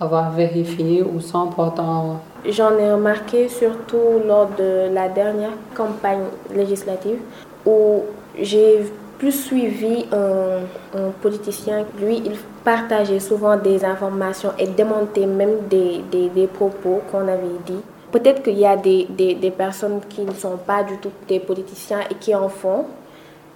avoir 0.00 0.32
vérifié 0.32 1.02
ou 1.02 1.20
sans 1.20 1.46
pour 1.46 1.68
autant... 1.68 2.20
J'en 2.44 2.76
ai 2.76 2.92
remarqué 2.92 3.48
surtout 3.48 4.20
lors 4.26 4.48
de 4.58 4.92
la 4.92 5.08
dernière 5.08 5.52
campagne 5.74 6.24
législative 6.54 7.18
où 7.64 8.02
j'ai 8.40 8.92
plus 9.22 9.44
suivi 9.46 10.04
un, 10.10 11.10
politicien. 11.22 11.84
Lui, 12.00 12.16
il 12.24 12.36
partageait 12.64 13.20
souvent 13.20 13.56
des 13.56 13.84
informations 13.84 14.52
et 14.58 14.66
démontait 14.66 15.26
même 15.26 15.68
des, 15.70 16.02
des, 16.10 16.46
propos 16.48 17.02
qu'on 17.08 17.28
avait 17.28 17.60
dit. 17.64 17.80
Peut-être 18.10 18.42
qu'il 18.42 18.58
y 18.58 18.66
a 18.66 18.76
des, 18.76 19.06
des, 19.08 19.50
personnes 19.52 20.00
qui 20.08 20.22
ne 20.22 20.32
sont 20.32 20.56
pas 20.56 20.82
du 20.82 20.96
tout 20.96 21.12
des 21.28 21.38
politiciens 21.38 22.00
et 22.10 22.16
qui 22.16 22.34
en 22.34 22.48
font. 22.48 22.86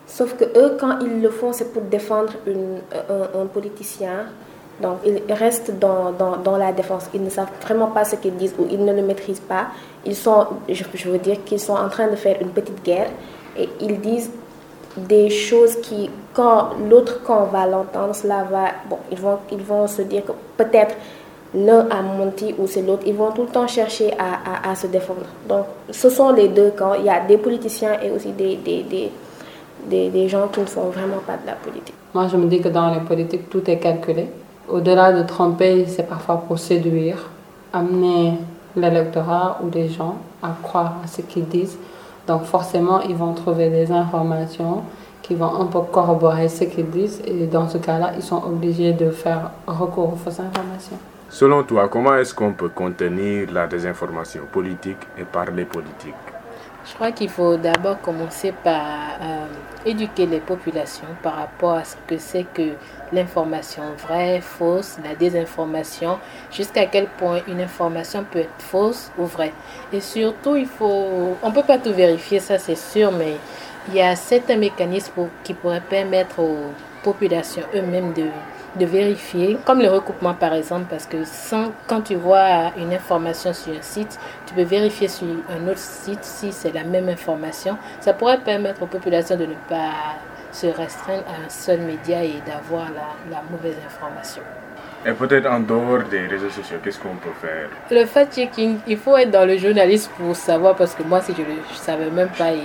Sauf 0.06 0.36
que 0.36 0.44
eux, 0.44 0.76
quand 0.78 1.00
ils 1.00 1.20
le 1.20 1.30
font, 1.30 1.52
c'est 1.52 1.72
pour 1.72 1.82
défendre 1.82 2.32
une, 2.46 2.78
un, 3.34 3.46
politicien. 3.46 4.26
Donc, 4.80 4.98
ils 5.04 5.32
restent 5.32 5.76
dans, 5.80 6.12
dans, 6.12 6.36
dans, 6.36 6.56
la 6.56 6.70
défense. 6.70 7.10
Ils 7.12 7.24
ne 7.24 7.30
savent 7.30 7.50
vraiment 7.60 7.88
pas 7.88 8.04
ce 8.04 8.14
qu'ils 8.14 8.36
disent 8.36 8.54
ou 8.56 8.68
ils 8.70 8.84
ne 8.84 8.92
le 8.92 9.02
maîtrisent 9.02 9.40
pas. 9.40 9.66
Ils 10.04 10.14
sont, 10.14 10.46
je, 10.68 10.84
je 10.94 11.08
veux 11.10 11.18
dire 11.18 11.38
qu'ils 11.44 11.58
sont 11.58 11.74
en 11.74 11.88
train 11.88 12.06
de 12.06 12.14
faire 12.14 12.36
une 12.40 12.50
petite 12.50 12.84
guerre 12.84 13.10
et 13.58 13.68
ils 13.80 14.00
disent 14.00 14.30
des 14.96 15.30
choses 15.30 15.76
qui, 15.80 16.10
quand 16.32 16.70
l'autre 16.88 17.22
camp 17.22 17.44
va 17.44 17.66
l'entendre, 17.66 18.14
cela 18.14 18.44
va, 18.44 18.68
bon, 18.88 18.98
ils 19.10 19.18
vont, 19.18 19.38
ils 19.52 19.62
vont 19.62 19.86
se 19.86 20.02
dire 20.02 20.24
que 20.24 20.32
peut-être 20.56 20.94
l'un 21.54 21.86
a 21.90 22.02
menti 22.02 22.54
ou 22.58 22.66
c'est 22.66 22.82
l'autre. 22.82 23.02
Ils 23.06 23.14
vont 23.14 23.30
tout 23.30 23.42
le 23.42 23.48
temps 23.48 23.66
chercher 23.66 24.12
à, 24.18 24.70
à, 24.70 24.74
se 24.74 24.86
défendre. 24.86 25.26
Donc, 25.48 25.66
ce 25.90 26.08
sont 26.10 26.32
les 26.32 26.48
deux 26.48 26.70
camps. 26.70 26.94
Il 26.94 27.04
y 27.04 27.10
a 27.10 27.20
des 27.20 27.38
politiciens 27.38 28.00
et 28.02 28.10
aussi 28.10 28.32
des, 28.32 28.56
des, 28.56 28.82
des, 28.82 29.10
des, 29.88 30.08
des 30.08 30.28
gens 30.28 30.48
qui 30.48 30.60
ne 30.60 30.66
font 30.66 30.88
vraiment 30.88 31.20
pas 31.26 31.36
de 31.36 31.46
la 31.46 31.54
politique. 31.54 31.94
Moi, 32.14 32.26
je 32.28 32.36
me 32.36 32.46
dis 32.46 32.60
que 32.60 32.68
dans 32.68 32.92
les 32.92 33.00
politiques, 33.00 33.48
tout 33.50 33.68
est 33.70 33.78
calculé. 33.78 34.28
Au-delà 34.68 35.12
de 35.12 35.22
tromper, 35.22 35.86
c'est 35.86 36.08
parfois 36.08 36.42
pour 36.46 36.58
séduire, 36.58 37.30
amener 37.72 38.34
l'électorat 38.74 39.60
ou 39.62 39.70
les 39.72 39.88
gens 39.88 40.16
à 40.42 40.50
croire 40.62 40.96
à 41.04 41.06
ce 41.06 41.22
qu'ils 41.22 41.46
disent. 41.46 41.78
Donc 42.26 42.44
forcément, 42.44 43.00
ils 43.02 43.14
vont 43.14 43.32
trouver 43.34 43.70
des 43.70 43.90
informations 43.90 44.82
qui 45.22 45.34
vont 45.34 45.60
un 45.60 45.66
peu 45.66 45.80
corroborer 45.92 46.48
ce 46.48 46.64
qu'ils 46.64 46.90
disent 46.90 47.20
et 47.26 47.46
dans 47.46 47.68
ce 47.68 47.78
cas-là, 47.78 48.12
ils 48.16 48.22
sont 48.22 48.42
obligés 48.44 48.92
de 48.92 49.10
faire 49.10 49.50
recours 49.66 50.12
aux 50.12 50.16
fausses 50.16 50.40
informations. 50.40 50.98
Selon 51.28 51.64
toi, 51.64 51.88
comment 51.88 52.14
est-ce 52.16 52.32
qu'on 52.34 52.52
peut 52.52 52.68
contenir 52.68 53.50
la 53.52 53.66
désinformation 53.66 54.42
politique 54.52 54.98
et 55.18 55.24
parler 55.24 55.64
politique? 55.64 56.14
Je 56.88 56.94
crois 56.94 57.10
qu'il 57.10 57.28
faut 57.28 57.56
d'abord 57.56 58.00
commencer 58.00 58.52
par 58.52 59.18
euh, 59.20 59.46
éduquer 59.84 60.24
les 60.26 60.38
populations 60.38 61.08
par 61.20 61.34
rapport 61.34 61.72
à 61.72 61.84
ce 61.84 61.96
que 62.06 62.16
c'est 62.16 62.46
que 62.54 62.74
l'information 63.12 63.82
vraie, 63.98 64.40
fausse, 64.40 64.96
la 65.02 65.16
désinformation, 65.16 66.18
jusqu'à 66.52 66.86
quel 66.86 67.06
point 67.06 67.40
une 67.48 67.60
information 67.60 68.24
peut 68.30 68.38
être 68.38 68.60
fausse 68.60 69.10
ou 69.18 69.24
vraie. 69.24 69.52
Et 69.92 70.00
surtout, 70.00 70.54
il 70.54 70.66
faut, 70.66 71.36
on 71.42 71.50
peut 71.50 71.64
pas 71.64 71.78
tout 71.78 71.92
vérifier, 71.92 72.38
ça 72.38 72.56
c'est 72.56 72.78
sûr, 72.78 73.10
mais 73.10 73.34
il 73.88 73.94
y 73.94 74.00
a 74.00 74.14
certains 74.14 74.56
mécanismes 74.56 75.28
qui 75.42 75.54
pourraient 75.54 75.80
permettre 75.80 76.38
aux 76.38 76.70
populations 77.02 77.62
eux-mêmes 77.74 78.12
de 78.12 78.26
de 78.78 78.86
vérifier, 78.86 79.58
comme 79.64 79.80
le 79.80 79.88
recoupement 79.88 80.34
par 80.34 80.54
exemple, 80.54 80.86
parce 80.88 81.06
que 81.06 81.24
sans, 81.24 81.72
quand 81.86 82.02
tu 82.02 82.14
vois 82.14 82.72
une 82.76 82.92
information 82.92 83.52
sur 83.52 83.72
un 83.72 83.82
site, 83.82 84.18
tu 84.46 84.54
peux 84.54 84.62
vérifier 84.62 85.08
sur 85.08 85.26
un 85.26 85.68
autre 85.68 85.78
site 85.78 86.22
si 86.22 86.52
c'est 86.52 86.72
la 86.72 86.84
même 86.84 87.08
information. 87.08 87.76
Ça 88.00 88.12
pourrait 88.12 88.38
permettre 88.38 88.82
aux 88.82 88.86
populations 88.86 89.36
de 89.36 89.46
ne 89.46 89.54
pas 89.68 90.16
se 90.52 90.66
restreindre 90.66 91.24
à 91.28 91.46
un 91.46 91.48
seul 91.48 91.80
média 91.80 92.22
et 92.22 92.40
d'avoir 92.46 92.86
la, 93.30 93.42
mauvaise 93.50 93.76
information. 93.86 94.42
Et 95.04 95.12
peut-être 95.12 95.46
en 95.46 95.60
dehors 95.60 96.02
des 96.10 96.26
réseaux 96.26 96.50
sociaux, 96.50 96.78
qu'est-ce 96.82 96.98
qu'on 96.98 97.16
peut 97.16 97.36
faire? 97.40 97.68
Le 97.90 98.04
fact-checking, 98.04 98.78
il 98.86 98.96
faut 98.96 99.16
être 99.16 99.30
dans 99.30 99.46
le 99.46 99.56
journalisme 99.56 100.10
pour 100.18 100.34
savoir, 100.34 100.74
parce 100.74 100.94
que 100.94 101.02
moi, 101.02 101.20
si 101.20 101.32
je 101.32 101.42
ne 101.42 101.76
savais 101.76 102.10
même 102.10 102.30
pas, 102.36 102.52
et 102.52 102.62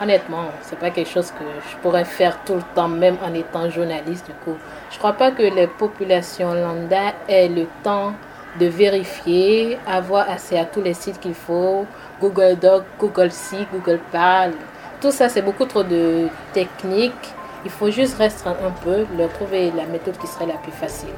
honnêtement, 0.00 0.46
c'est 0.62 0.78
pas 0.78 0.90
quelque 0.90 1.10
chose 1.10 1.30
que 1.30 1.44
je 1.70 1.76
pourrais 1.78 2.04
faire 2.04 2.38
tout 2.44 2.54
le 2.54 2.62
temps, 2.74 2.88
même 2.88 3.16
en 3.24 3.32
étant 3.34 3.68
journaliste. 3.70 4.26
Du 4.26 4.32
coup, 4.44 4.56
je 4.90 4.98
crois 4.98 5.12
pas 5.12 5.30
que 5.30 5.42
les 5.42 5.66
populations 5.66 6.54
lambda 6.54 7.14
aient 7.28 7.48
le 7.48 7.66
temps 7.82 8.12
de 8.58 8.66
vérifier, 8.66 9.78
avoir 9.86 10.28
accès 10.28 10.58
à 10.58 10.64
tous 10.64 10.80
les 10.80 10.94
sites 10.94 11.20
qu'il 11.20 11.34
faut, 11.34 11.86
Google 12.20 12.56
Doc, 12.60 12.84
Google 12.98 13.30
Si, 13.30 13.56
Google 13.72 14.00
Parle. 14.10 14.52
Tout 15.00 15.10
ça, 15.10 15.28
c'est 15.28 15.42
beaucoup 15.42 15.66
trop 15.66 15.82
de 15.82 16.28
techniques. 16.52 17.34
Il 17.64 17.70
faut 17.70 17.90
juste 17.90 18.16
restreindre 18.18 18.64
un 18.66 18.70
peu, 18.70 19.06
leur 19.16 19.32
trouver 19.32 19.72
la 19.76 19.84
méthode 19.86 20.16
qui 20.18 20.26
serait 20.26 20.46
la 20.46 20.54
plus 20.54 20.72
facile. 20.72 21.10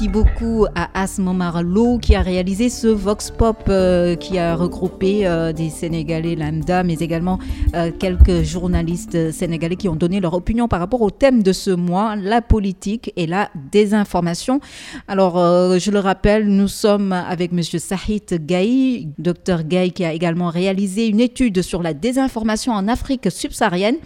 Merci 0.00 0.12
beaucoup 0.12 0.64
à 0.74 1.02
Asmo 1.02 1.34
Marlo 1.34 1.98
qui 1.98 2.14
a 2.14 2.22
réalisé 2.22 2.70
ce 2.70 2.86
Vox 2.86 3.30
Pop 3.30 3.64
euh, 3.68 4.16
qui 4.16 4.38
a 4.38 4.56
regroupé 4.56 5.26
euh, 5.26 5.52
des 5.52 5.68
Sénégalais 5.68 6.36
lambda, 6.36 6.82
mais 6.84 6.94
également 6.94 7.38
euh, 7.74 7.90
quelques 7.98 8.42
journalistes 8.42 9.30
sénégalais 9.30 9.76
qui 9.76 9.90
ont 9.90 9.96
donné 9.96 10.18
leur 10.20 10.32
opinion 10.32 10.68
par 10.68 10.80
rapport 10.80 11.02
au 11.02 11.10
thème 11.10 11.42
de 11.42 11.52
ce 11.52 11.70
mois, 11.70 12.16
la 12.16 12.40
politique 12.40 13.12
et 13.16 13.26
la 13.26 13.50
désinformation. 13.72 14.60
Alors, 15.06 15.34
je 15.78 15.90
le 15.90 15.98
rappelle, 15.98 16.48
nous 16.48 16.68
sommes 16.68 17.12
avec 17.12 17.52
Monsieur 17.52 17.78
Sahit 17.78 18.46
Gaï, 18.46 19.08
docteur 19.18 19.64
Gaï, 19.64 19.92
qui 19.92 20.06
a 20.06 20.14
également 20.14 20.48
réalisé 20.48 21.08
une 21.08 21.20
étude 21.20 21.60
sur 21.60 21.82
la 21.82 21.92
désinformation 21.92 22.72
en 22.72 22.88
Afrique 22.88 23.30
subsaharienne 23.30 23.96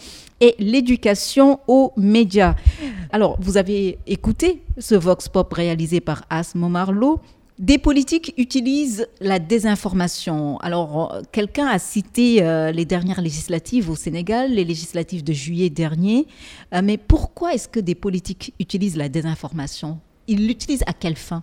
et 0.45 0.55
l'éducation 0.59 1.61
aux 1.67 1.93
médias. 1.97 2.55
Alors, 3.11 3.39
vous 3.41 3.57
avez 3.57 3.99
écouté 4.07 4.61
ce 4.79 4.95
Vox 4.95 5.29
Pop 5.31 5.51
réalisé 5.51 6.01
par 6.01 6.25
Asmo 6.29 6.69
Marlowe. 6.69 7.19
Des 7.59 7.79
politiques 7.79 8.35
utilisent 8.37 9.09
la 9.21 9.39
désinformation. 9.39 10.59
Alors, 10.59 11.17
quelqu'un 11.33 11.67
a 11.67 11.79
cité 11.79 12.43
euh, 12.43 12.73
les 12.73 12.85
dernières 12.85 13.23
législatives 13.23 13.89
au 13.89 13.97
Sénégal, 13.97 14.53
les 14.53 14.65
législatives 14.65 15.25
de 15.25 15.33
juillet 15.33 15.71
dernier. 15.71 16.27
Euh, 16.75 16.83
mais 16.85 16.99
pourquoi 16.99 17.55
est-ce 17.55 17.69
que 17.69 17.81
des 17.81 17.95
politiques 17.95 18.53
utilisent 18.61 18.97
la 18.97 19.09
désinformation? 19.09 19.99
Ils 20.27 20.47
l'utilisent 20.47 20.85
à 20.87 20.93
quelle 20.93 21.17
fin? 21.17 21.43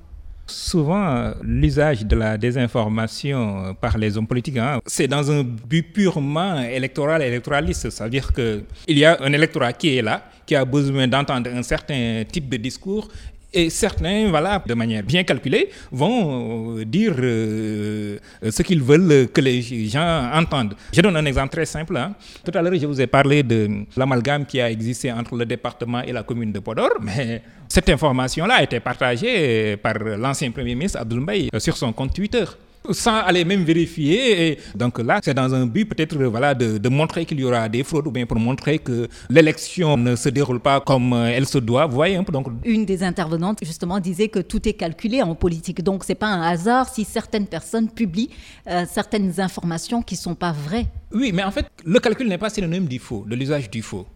Souvent, 0.51 1.07
euh, 1.07 1.33
l'usage 1.41 2.05
de 2.05 2.15
la 2.15 2.37
désinformation 2.37 3.65
euh, 3.65 3.73
par 3.73 3.97
les 3.97 4.17
hommes 4.17 4.27
politiques, 4.27 4.57
hein, 4.57 4.79
c'est 4.85 5.07
dans 5.07 5.31
un 5.31 5.43
but 5.43 5.83
purement 5.83 6.59
électoral, 6.61 7.21
électoraliste. 7.21 7.89
C'est-à-dire 7.89 8.31
qu'il 8.33 8.97
y 8.97 9.05
a 9.05 9.17
un 9.21 9.31
électorat 9.31 9.73
qui 9.73 9.97
est 9.97 10.01
là, 10.01 10.23
qui 10.45 10.55
a 10.55 10.65
besoin 10.65 11.07
d'entendre 11.07 11.49
un 11.53 11.63
certain 11.63 12.23
type 12.29 12.49
de 12.49 12.57
discours 12.57 13.07
et 13.53 13.69
certains, 13.69 14.29
voilà, 14.29 14.63
de 14.65 14.73
manière 14.73 15.03
bien 15.03 15.23
calculée, 15.23 15.69
vont 15.91 16.77
euh, 16.77 16.85
dire 16.85 17.15
ce 17.17 18.61
qu'ils 18.61 18.81
veulent 18.81 19.27
que 19.27 19.41
les 19.41 19.61
gens 19.89 20.29
entendent. 20.33 20.75
Je 20.93 21.01
donne 21.01 21.17
un 21.17 21.25
exemple 21.25 21.51
très 21.51 21.65
simple. 21.65 21.97
Hein. 21.97 22.13
Tout 22.45 22.57
à 22.57 22.61
l'heure, 22.61 22.75
je 22.75 22.85
vous 22.85 23.01
ai 23.01 23.07
parlé 23.07 23.43
de 23.43 23.85
l'amalgame 23.97 24.45
qui 24.45 24.61
a 24.61 24.69
existé 24.71 25.11
entre 25.11 25.35
le 25.35 25.45
département 25.45 26.01
et 26.01 26.13
la 26.13 26.23
commune 26.23 26.51
de 26.53 26.59
Podor, 26.59 26.91
mais 27.01 27.41
cette 27.71 27.89
information-là 27.89 28.55
a 28.55 28.63
été 28.63 28.81
partagée 28.81 29.77
par 29.77 29.93
l'ancien 29.97 30.51
Premier 30.51 30.75
ministre 30.75 30.99
Abdoul 30.99 31.21
Mbaye 31.21 31.49
sur 31.57 31.77
son 31.77 31.93
compte 31.93 32.13
Twitter 32.13 32.43
sans 32.89 33.17
aller 33.19 33.45
même 33.45 33.63
vérifier. 33.63 34.49
Et 34.49 34.57
donc 34.75 34.99
là, 34.99 35.19
c'est 35.23 35.33
dans 35.33 35.53
un 35.53 35.65
but 35.65 35.85
peut-être 35.85 36.17
voilà, 36.17 36.53
de, 36.53 36.77
de 36.77 36.89
montrer 36.89 37.25
qu'il 37.25 37.39
y 37.39 37.43
aura 37.45 37.69
des 37.69 37.83
fraudes 37.83 38.07
ou 38.07 38.11
bien 38.11 38.25
pour 38.25 38.39
montrer 38.39 38.79
que 38.79 39.07
l'élection 39.29 39.95
ne 39.95 40.15
se 40.15 40.29
déroule 40.29 40.59
pas 40.59 40.81
comme 40.81 41.13
euh, 41.13 41.31
elle 41.33 41.45
se 41.45 41.59
doit. 41.59 41.85
Vous 41.85 41.95
voyez 41.95 42.15
un 42.17 42.23
peu 42.23 42.33
donc. 42.33 42.47
Une 42.65 42.85
des 42.85 43.03
intervenantes 43.03 43.59
justement 43.61 43.99
disait 43.99 44.27
que 44.27 44.39
tout 44.39 44.67
est 44.67 44.73
calculé 44.73 45.21
en 45.21 45.35
politique, 45.35 45.81
donc 45.83 46.03
c'est 46.03 46.15
pas 46.15 46.27
un 46.27 46.41
hasard 46.41 46.89
si 46.89 47.05
certaines 47.05 47.47
personnes 47.47 47.89
publient 47.89 48.31
euh, 48.67 48.83
certaines 48.89 49.39
informations 49.39 50.01
qui 50.01 50.15
sont 50.15 50.35
pas 50.35 50.51
vraies. 50.51 50.87
Oui, 51.13 51.31
mais 51.33 51.43
en 51.43 51.51
fait, 51.51 51.67
le 51.85 51.99
calcul 51.99 52.27
n'est 52.27 52.37
pas 52.37 52.49
synonyme 52.49 52.87
du 52.87 52.99
faux, 52.99 53.23
de 53.27 53.35
l'usage 53.35 53.69
du 53.69 53.81
faux. 53.81 54.07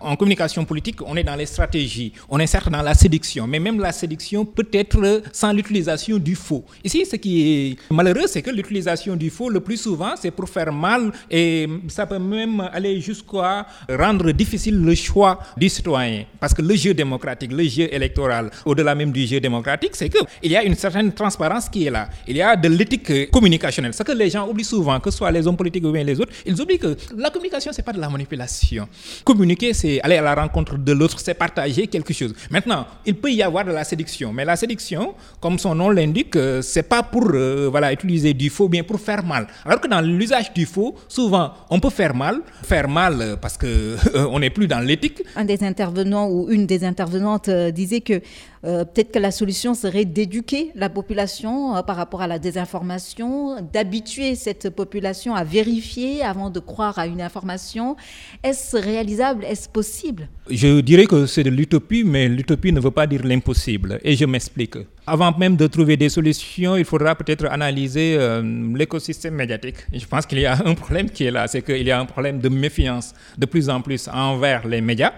En 0.00 0.16
communication 0.16 0.64
politique, 0.64 1.00
on 1.04 1.16
est 1.16 1.24
dans 1.24 1.36
les 1.36 1.46
stratégies, 1.46 2.12
on 2.28 2.38
est 2.38 2.46
certes 2.46 2.70
dans 2.70 2.82
la 2.82 2.94
séduction, 2.94 3.46
mais 3.46 3.58
même 3.58 3.80
la 3.80 3.92
séduction 3.92 4.44
peut 4.44 4.68
être 4.72 5.22
sans 5.32 5.52
l'utilisation 5.52 6.18
du 6.18 6.34
faux. 6.34 6.64
Ici, 6.84 7.06
ce 7.06 7.16
qui 7.16 7.40
est 7.70 7.76
malheureux, 7.92 8.26
c'est 8.26 8.42
que 8.42 8.50
l'utilisation 8.50 9.16
du 9.16 9.30
faux, 9.30 9.48
le 9.48 9.60
plus 9.60 9.76
souvent, 9.76 10.14
c'est 10.20 10.30
pour 10.30 10.48
faire 10.48 10.72
mal 10.72 11.12
et 11.30 11.68
ça 11.88 12.06
peut 12.06 12.18
même 12.18 12.60
aller 12.72 13.00
jusqu'à 13.00 13.66
rendre 13.88 14.30
difficile 14.32 14.80
le 14.82 14.94
choix 14.94 15.38
du 15.56 15.68
citoyen. 15.68 16.24
Parce 16.38 16.54
que 16.54 16.62
le 16.62 16.74
jeu 16.74 16.94
démocratique, 16.94 17.52
le 17.52 17.64
jeu 17.64 17.88
électoral, 17.92 18.50
au-delà 18.64 18.94
même 18.94 19.12
du 19.12 19.26
jeu 19.26 19.40
démocratique, 19.40 19.94
c'est 19.94 20.08
qu'il 20.08 20.50
y 20.50 20.56
a 20.56 20.64
une 20.64 20.74
certaine 20.74 21.12
transparence 21.12 21.68
qui 21.68 21.86
est 21.86 21.90
là. 21.90 22.08
Il 22.26 22.36
y 22.36 22.42
a 22.42 22.56
de 22.56 22.68
l'éthique 22.68 23.30
communicationnelle. 23.30 23.94
Ce 23.94 24.02
que 24.02 24.12
les 24.12 24.30
gens 24.30 24.48
oublient 24.48 24.64
souvent, 24.64 24.98
que 25.00 25.10
ce 25.10 25.18
soit 25.18 25.30
les 25.30 25.46
hommes 25.46 25.56
politiques 25.56 25.84
ou 25.84 25.92
bien 25.92 26.04
les 26.04 26.20
autres, 26.20 26.32
ils 26.46 26.60
oublient 26.60 26.78
que 26.78 26.96
la 27.16 27.30
communication, 27.30 27.72
c'est 27.72 27.82
pas 27.82 27.92
de 27.92 28.00
la 28.00 28.08
manipulation. 28.08 28.88
Communiquer 29.24 29.59
c'est 29.72 30.00
aller 30.02 30.16
à 30.16 30.22
la 30.22 30.34
rencontre 30.34 30.76
de 30.78 30.92
l'autre, 30.92 31.18
c'est 31.20 31.34
partager 31.34 31.86
quelque 31.86 32.12
chose. 32.12 32.34
Maintenant, 32.50 32.86
il 33.04 33.14
peut 33.14 33.30
y 33.30 33.42
avoir 33.42 33.64
de 33.64 33.72
la 33.72 33.84
séduction, 33.84 34.32
mais 34.32 34.44
la 34.44 34.56
séduction, 34.56 35.14
comme 35.40 35.58
son 35.58 35.74
nom 35.74 35.90
l'indique, 35.90 36.36
euh, 36.36 36.62
c'est 36.62 36.82
pas 36.82 37.02
pour 37.02 37.28
euh, 37.32 37.68
voilà, 37.70 37.92
utiliser 37.92 38.34
du 38.34 38.50
faux, 38.50 38.68
bien 38.68 38.82
pour 38.82 38.98
faire 39.00 39.24
mal. 39.24 39.46
Alors 39.64 39.80
que 39.80 39.88
dans 39.88 40.00
l'usage 40.00 40.52
du 40.52 40.66
faux, 40.66 40.94
souvent, 41.08 41.52
on 41.70 41.78
peut 41.80 41.90
faire 41.90 42.14
mal, 42.14 42.40
faire 42.62 42.88
mal 42.88 43.20
euh, 43.20 43.36
parce 43.36 43.56
que 43.56 43.96
on 44.30 44.38
n'est 44.38 44.50
plus 44.50 44.66
dans 44.66 44.80
l'éthique. 44.80 45.22
Un 45.36 45.44
des 45.44 45.62
intervenants 45.62 46.28
ou 46.28 46.50
une 46.50 46.66
des 46.66 46.84
intervenantes 46.84 47.50
disait 47.50 48.00
que 48.00 48.20
peut-être 48.62 49.12
que 49.12 49.18
la 49.18 49.30
solution 49.30 49.74
serait 49.74 50.04
d'éduquer 50.04 50.70
la 50.74 50.88
population 50.88 51.82
par 51.82 51.96
rapport 51.96 52.22
à 52.22 52.26
la 52.26 52.38
désinformation, 52.38 53.56
d'habituer 53.72 54.34
cette 54.34 54.70
population 54.70 55.34
à 55.34 55.44
vérifier 55.44 56.22
avant 56.22 56.50
de 56.50 56.60
croire 56.60 56.98
à 56.98 57.06
une 57.06 57.22
information. 57.22 57.96
Est-ce 58.42 58.76
réalisable? 58.76 59.44
Est-ce 59.44 59.68
possible? 59.68 60.28
Je 60.50 60.80
dirais 60.80 61.06
que 61.06 61.26
c'est 61.26 61.44
de 61.44 61.50
l'utopie, 61.50 62.04
mais 62.04 62.28
l'utopie 62.28 62.72
ne 62.72 62.80
veut 62.80 62.90
pas 62.90 63.06
dire 63.06 63.24
l'impossible. 63.24 63.98
Et 64.02 64.16
je 64.16 64.24
m'explique. 64.24 64.76
Avant 65.06 65.36
même 65.36 65.56
de 65.56 65.66
trouver 65.66 65.96
des 65.96 66.08
solutions, 66.08 66.76
il 66.76 66.84
faudra 66.84 67.14
peut-être 67.14 67.46
analyser 67.46 68.16
euh, 68.18 68.42
l'écosystème 68.74 69.34
médiatique. 69.34 69.76
je 69.92 70.06
pense 70.06 70.26
qu'il 70.26 70.40
y 70.40 70.46
a 70.46 70.58
un 70.64 70.74
problème 70.74 71.10
qui 71.10 71.24
est 71.24 71.30
là, 71.30 71.46
c'est 71.48 71.62
qu'il 71.62 71.86
y 71.86 71.90
a 71.90 71.98
un 71.98 72.06
problème 72.06 72.38
de 72.38 72.48
méfiance 72.48 73.14
de 73.36 73.46
plus 73.46 73.68
en 73.68 73.80
plus 73.80 74.08
envers 74.08 74.66
les 74.66 74.80
médias. 74.80 75.12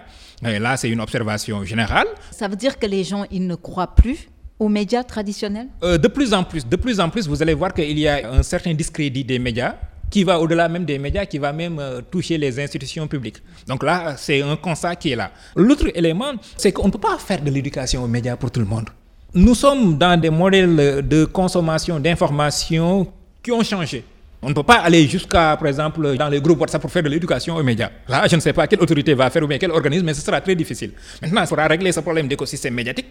Et 0.45 0.59
là, 0.59 0.77
c'est 0.77 0.89
une 0.89 1.01
observation 1.01 1.63
générale. 1.63 2.07
Ça 2.31 2.47
veut 2.47 2.55
dire 2.55 2.77
que 2.77 2.85
les 2.85 3.03
gens, 3.03 3.25
ils 3.31 3.45
ne 3.45 3.55
croient 3.55 3.95
plus 3.95 4.29
aux 4.59 4.69
médias 4.69 5.03
traditionnels? 5.03 5.67
Euh, 5.83 5.97
De 5.97 6.07
plus 6.07 6.33
en 6.33 6.43
plus, 6.43 6.65
de 6.67 6.75
plus 6.75 6.99
en 6.99 7.09
plus, 7.09 7.27
vous 7.27 7.41
allez 7.41 7.53
voir 7.53 7.73
qu'il 7.73 7.97
y 7.99 8.07
a 8.07 8.31
un 8.31 8.43
certain 8.43 8.73
discrédit 8.73 9.23
des 9.23 9.39
médias 9.39 9.75
qui 10.09 10.23
va 10.23 10.39
au-delà 10.39 10.69
même 10.69 10.85
des 10.85 10.99
médias, 10.99 11.25
qui 11.25 11.39
va 11.39 11.51
même 11.51 11.79
euh, 11.79 12.01
toucher 12.01 12.37
les 12.37 12.59
institutions 12.59 13.07
publiques. 13.07 13.37
Donc 13.67 13.81
là, 13.83 14.15
c'est 14.15 14.41
un 14.43 14.55
constat 14.55 14.95
qui 14.95 15.11
est 15.11 15.15
là. 15.15 15.31
L'autre 15.55 15.87
élément, 15.95 16.33
c'est 16.55 16.71
qu'on 16.71 16.85
ne 16.87 16.91
peut 16.91 16.99
pas 16.99 17.17
faire 17.17 17.41
de 17.41 17.49
l'éducation 17.49 18.03
aux 18.03 18.07
médias 18.07 18.35
pour 18.35 18.51
tout 18.51 18.59
le 18.59 18.67
monde. 18.67 18.89
Nous 19.33 19.55
sommes 19.55 19.97
dans 19.97 20.19
des 20.19 20.29
modèles 20.29 21.07
de 21.07 21.25
consommation 21.25 21.99
d'informations 21.99 23.11
qui 23.41 23.51
ont 23.51 23.63
changé. 23.63 24.05
On 24.45 24.49
ne 24.49 24.53
peut 24.53 24.63
pas 24.63 24.75
aller 24.81 25.07
jusqu'à, 25.07 25.55
par 25.57 25.67
exemple, 25.67 26.17
dans 26.17 26.27
les 26.27 26.41
groupes 26.41 26.59
WhatsApp 26.59 26.81
pour 26.81 26.91
faire 26.91 27.01
de 27.03 27.07
l'éducation 27.07 27.55
aux 27.55 27.63
médias. 27.63 27.89
Là, 28.09 28.27
je 28.27 28.35
ne 28.35 28.41
sais 28.41 28.51
pas 28.51 28.67
quelle 28.67 28.81
autorité 28.81 29.13
va 29.13 29.29
faire 29.29 29.41
ou 29.41 29.47
bien 29.47 29.57
quel 29.57 29.71
organisme, 29.71 30.05
mais 30.05 30.13
ce 30.13 30.21
sera 30.21 30.41
très 30.41 30.53
difficile. 30.53 30.91
Maintenant, 31.21 31.41
il 31.41 31.47
faudra 31.47 31.65
régler 31.65 31.93
ce 31.93 32.01
problème 32.01 32.27
d'écosystème 32.27 32.73
médiatique 32.73 33.07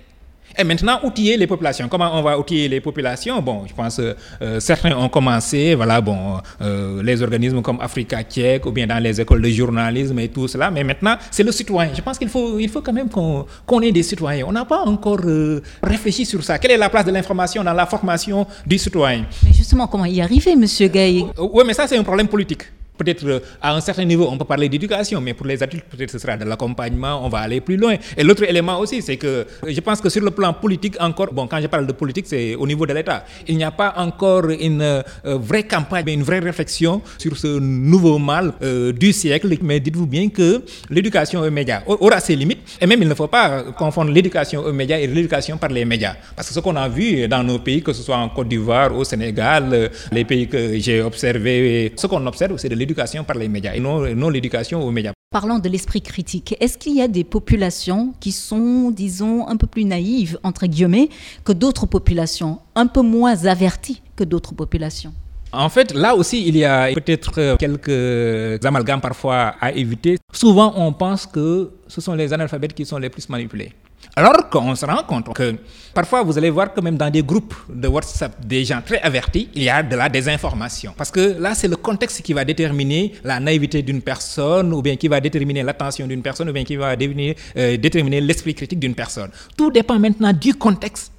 Et 0.58 0.64
maintenant, 0.64 1.00
outiller 1.02 1.36
les 1.36 1.46
populations. 1.46 1.88
Comment 1.88 2.10
on 2.14 2.22
va 2.22 2.38
outiller 2.38 2.68
les 2.68 2.80
populations? 2.80 3.40
Bon, 3.40 3.64
je 3.66 3.74
pense 3.74 3.96
que 3.96 4.14
euh, 4.42 4.60
certains 4.60 4.96
ont 4.96 5.08
commencé, 5.08 5.74
voilà, 5.74 6.00
bon, 6.00 6.38
euh, 6.60 7.02
les 7.02 7.22
organismes 7.22 7.62
comme 7.62 7.80
Africa 7.80 8.22
Tchèque 8.22 8.66
ou 8.66 8.70
bien 8.72 8.86
dans 8.86 9.02
les 9.02 9.20
écoles 9.20 9.42
de 9.42 9.48
journalisme 9.48 10.18
et 10.18 10.28
tout 10.28 10.48
cela. 10.48 10.70
Mais 10.70 10.84
maintenant, 10.84 11.16
c'est 11.30 11.42
le 11.42 11.52
citoyen. 11.52 11.90
Je 11.94 12.00
pense 12.02 12.18
qu'il 12.18 12.28
faut, 12.28 12.58
il 12.58 12.68
faut 12.68 12.82
quand 12.82 12.92
même 12.92 13.08
qu'on 13.08 13.80
ait 13.80 13.92
des 13.92 14.02
citoyens. 14.02 14.44
On 14.46 14.52
n'a 14.52 14.64
pas 14.64 14.82
encore 14.82 15.20
euh, 15.24 15.60
réfléchi 15.82 16.26
sur 16.26 16.42
ça. 16.44 16.58
Quelle 16.58 16.72
est 16.72 16.76
la 16.76 16.90
place 16.90 17.04
de 17.04 17.12
l'information 17.12 17.64
dans 17.64 17.72
la 17.72 17.86
formation 17.86 18.46
du 18.66 18.78
citoyen? 18.78 19.24
Mais 19.44 19.52
justement, 19.52 19.86
comment 19.86 20.04
y 20.04 20.20
arriver, 20.20 20.54
Monsieur 20.56 20.88
Gay 20.88 21.24
Oui, 21.38 21.64
mais 21.66 21.74
ça, 21.74 21.86
c'est 21.86 21.96
un 21.96 22.02
problème 22.04 22.28
politique. 22.28 22.64
Peut-être 23.02 23.26
euh, 23.26 23.40
à 23.60 23.74
un 23.74 23.80
certain 23.80 24.04
niveau, 24.04 24.28
on 24.30 24.38
peut 24.38 24.44
parler 24.44 24.68
d'éducation, 24.68 25.20
mais 25.20 25.34
pour 25.34 25.46
les 25.46 25.60
adultes, 25.60 25.84
peut-être 25.90 26.10
ce 26.10 26.18
sera 26.20 26.36
de 26.36 26.44
l'accompagnement, 26.44 27.24
on 27.24 27.28
va 27.28 27.38
aller 27.38 27.60
plus 27.60 27.76
loin. 27.76 27.96
Et 28.16 28.22
l'autre 28.22 28.44
élément 28.48 28.78
aussi, 28.78 29.02
c'est 29.02 29.16
que 29.16 29.44
je 29.66 29.80
pense 29.80 30.00
que 30.00 30.08
sur 30.08 30.22
le 30.22 30.30
plan 30.30 30.52
politique, 30.52 30.94
encore, 31.00 31.32
bon, 31.32 31.48
quand 31.48 31.60
je 31.60 31.66
parle 31.66 31.86
de 31.88 31.92
politique, 31.92 32.26
c'est 32.28 32.54
au 32.54 32.64
niveau 32.64 32.86
de 32.86 32.92
l'État. 32.94 33.24
Il 33.48 33.56
n'y 33.56 33.64
a 33.64 33.72
pas 33.72 33.94
encore 33.96 34.50
une 34.50 34.82
euh, 34.82 35.02
vraie 35.24 35.64
campagne, 35.64 36.10
une 36.10 36.22
vraie 36.22 36.38
réflexion 36.38 37.02
sur 37.18 37.36
ce 37.36 37.58
nouveau 37.58 38.18
mal 38.18 38.52
euh, 38.62 38.92
du 38.92 39.12
siècle. 39.12 39.48
Mais 39.62 39.80
dites-vous 39.80 40.06
bien 40.06 40.28
que 40.28 40.62
l'éducation 40.88 41.40
aux 41.40 41.50
médias 41.50 41.82
aura 41.86 42.20
ses 42.20 42.36
limites. 42.36 42.60
Et 42.80 42.86
même, 42.86 43.02
il 43.02 43.08
ne 43.08 43.14
faut 43.14 43.26
pas 43.26 43.64
confondre 43.76 44.12
l'éducation 44.12 44.60
aux 44.64 44.72
médias 44.72 44.98
et 44.98 45.08
l'éducation 45.08 45.56
par 45.58 45.70
les 45.70 45.84
médias. 45.84 46.14
Parce 46.36 46.46
que 46.48 46.54
ce 46.54 46.60
qu'on 46.60 46.76
a 46.76 46.88
vu 46.88 47.26
dans 47.26 47.42
nos 47.42 47.58
pays, 47.58 47.82
que 47.82 47.92
ce 47.92 48.02
soit 48.02 48.16
en 48.16 48.28
Côte 48.28 48.48
d'Ivoire, 48.48 48.96
au 48.96 49.02
Sénégal, 49.02 49.90
les 50.12 50.24
pays 50.24 50.46
que 50.46 50.78
j'ai 50.78 51.02
observés, 51.02 51.92
ce 51.96 52.06
qu'on 52.06 52.24
observe, 52.26 52.56
c'est 52.58 52.68
de 52.68 52.74
l'éducation 52.76 52.91
par 53.26 53.36
les 53.36 53.48
médias 53.48 53.74
et 53.74 53.80
non, 53.80 54.28
l'éducation 54.30 54.82
aux 54.82 54.90
médias. 54.90 55.12
Parlant 55.30 55.58
de 55.58 55.68
l'esprit 55.68 56.02
critique, 56.02 56.54
est-ce 56.60 56.76
qu'il 56.76 56.94
y 56.94 57.00
a 57.00 57.08
des 57.08 57.24
populations 57.24 58.12
qui 58.20 58.32
sont, 58.32 58.90
disons, 58.90 59.48
un 59.48 59.56
peu 59.56 59.66
plus 59.66 59.84
naïves, 59.84 60.38
entre 60.42 60.66
guillemets, 60.66 61.08
que 61.44 61.52
d'autres 61.52 61.86
populations, 61.86 62.58
un 62.74 62.86
peu 62.86 63.00
moins 63.00 63.46
averties 63.46 64.02
que 64.14 64.24
d'autres 64.24 64.54
populations? 64.54 65.14
En 65.52 65.68
fait, 65.68 65.92
là 65.92 66.14
aussi, 66.14 66.46
il 66.46 66.56
y 66.56 66.64
a 66.64 66.92
peut-être 66.94 67.56
quelques 67.56 68.64
amalgames 68.64 69.02
parfois 69.02 69.54
à 69.60 69.72
éviter. 69.72 70.18
Souvent, 70.32 70.72
on 70.76 70.92
pense 70.92 71.26
que 71.26 71.70
ce 71.88 72.00
sont 72.00 72.14
les 72.14 72.32
analphabètes 72.32 72.72
qui 72.72 72.86
sont 72.86 72.98
les 72.98 73.10
plus 73.10 73.28
manipulés. 73.28 73.72
Alors 74.14 74.50
qu'on 74.50 74.74
se 74.74 74.84
rend 74.84 75.02
compte 75.04 75.32
que 75.32 75.56
parfois 75.94 76.22
vous 76.22 76.36
allez 76.36 76.50
voir 76.50 76.74
que 76.74 76.80
même 76.82 76.96
dans 76.98 77.08
des 77.08 77.22
groupes 77.22 77.54
de 77.68 77.88
WhatsApp 77.88 78.46
des 78.46 78.62
gens 78.64 78.82
très 78.84 79.00
avertis, 79.00 79.48
il 79.54 79.62
y 79.62 79.70
a 79.70 79.82
de 79.82 79.96
la 79.96 80.10
désinformation. 80.10 80.92
Parce 80.96 81.10
que 81.10 81.40
là, 81.40 81.54
c'est 81.54 81.68
le 81.68 81.76
contexte 81.76 82.20
qui 82.20 82.34
va 82.34 82.44
déterminer 82.44 83.12
la 83.24 83.40
naïveté 83.40 83.82
d'une 83.82 84.02
personne, 84.02 84.72
ou 84.74 84.82
bien 84.82 84.96
qui 84.96 85.08
va 85.08 85.18
déterminer 85.20 85.62
l'attention 85.62 86.06
d'une 86.06 86.20
personne, 86.20 86.50
ou 86.50 86.52
bien 86.52 86.64
qui 86.64 86.76
va 86.76 86.92
euh, 86.92 87.76
déterminer 87.78 88.20
l'esprit 88.20 88.54
critique 88.54 88.80
d'une 88.80 88.94
personne. 88.94 89.30
Tout 89.56 89.70
dépend 89.70 89.98
maintenant 89.98 90.32
du 90.32 90.54
contexte. 90.54 91.12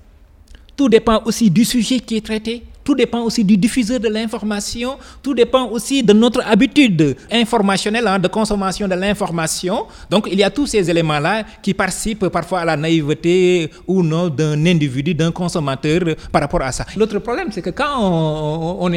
Tout 0.75 0.89
dépend 0.89 1.23
aussi 1.25 1.49
du 1.49 1.65
sujet 1.65 1.99
qui 1.99 2.17
est 2.17 2.25
traité. 2.25 2.63
Tout 2.83 2.95
dépend 2.95 3.21
aussi 3.21 3.43
du 3.43 3.55
diffuseur 3.57 3.99
de 3.99 4.09
l'information, 4.09 4.97
tout 5.21 5.33
dépend 5.33 5.67
aussi 5.69 6.03
de 6.03 6.11
notre 6.13 6.41
habitude 6.45 7.15
informationnelle 7.31 8.07
hein, 8.07 8.19
de 8.19 8.27
consommation 8.27 8.87
de 8.87 8.95
l'information. 8.95 9.85
Donc 10.09 10.27
il 10.31 10.37
y 10.37 10.43
a 10.43 10.49
tous 10.49 10.67
ces 10.67 10.89
éléments-là 10.89 11.43
qui 11.61 11.73
participent 11.73 12.27
parfois 12.27 12.59
à 12.61 12.65
la 12.65 12.75
naïveté 12.77 13.69
ou 13.87 14.03
non 14.03 14.27
d'un 14.29 14.65
individu, 14.65 15.13
d'un 15.13 15.31
consommateur 15.31 16.01
par 16.31 16.41
rapport 16.41 16.61
à 16.61 16.71
ça. 16.71 16.85
L'autre 16.97 17.19
problème, 17.19 17.49
c'est 17.51 17.61
que 17.61 17.69
quand 17.69 17.99
on, 17.99 18.91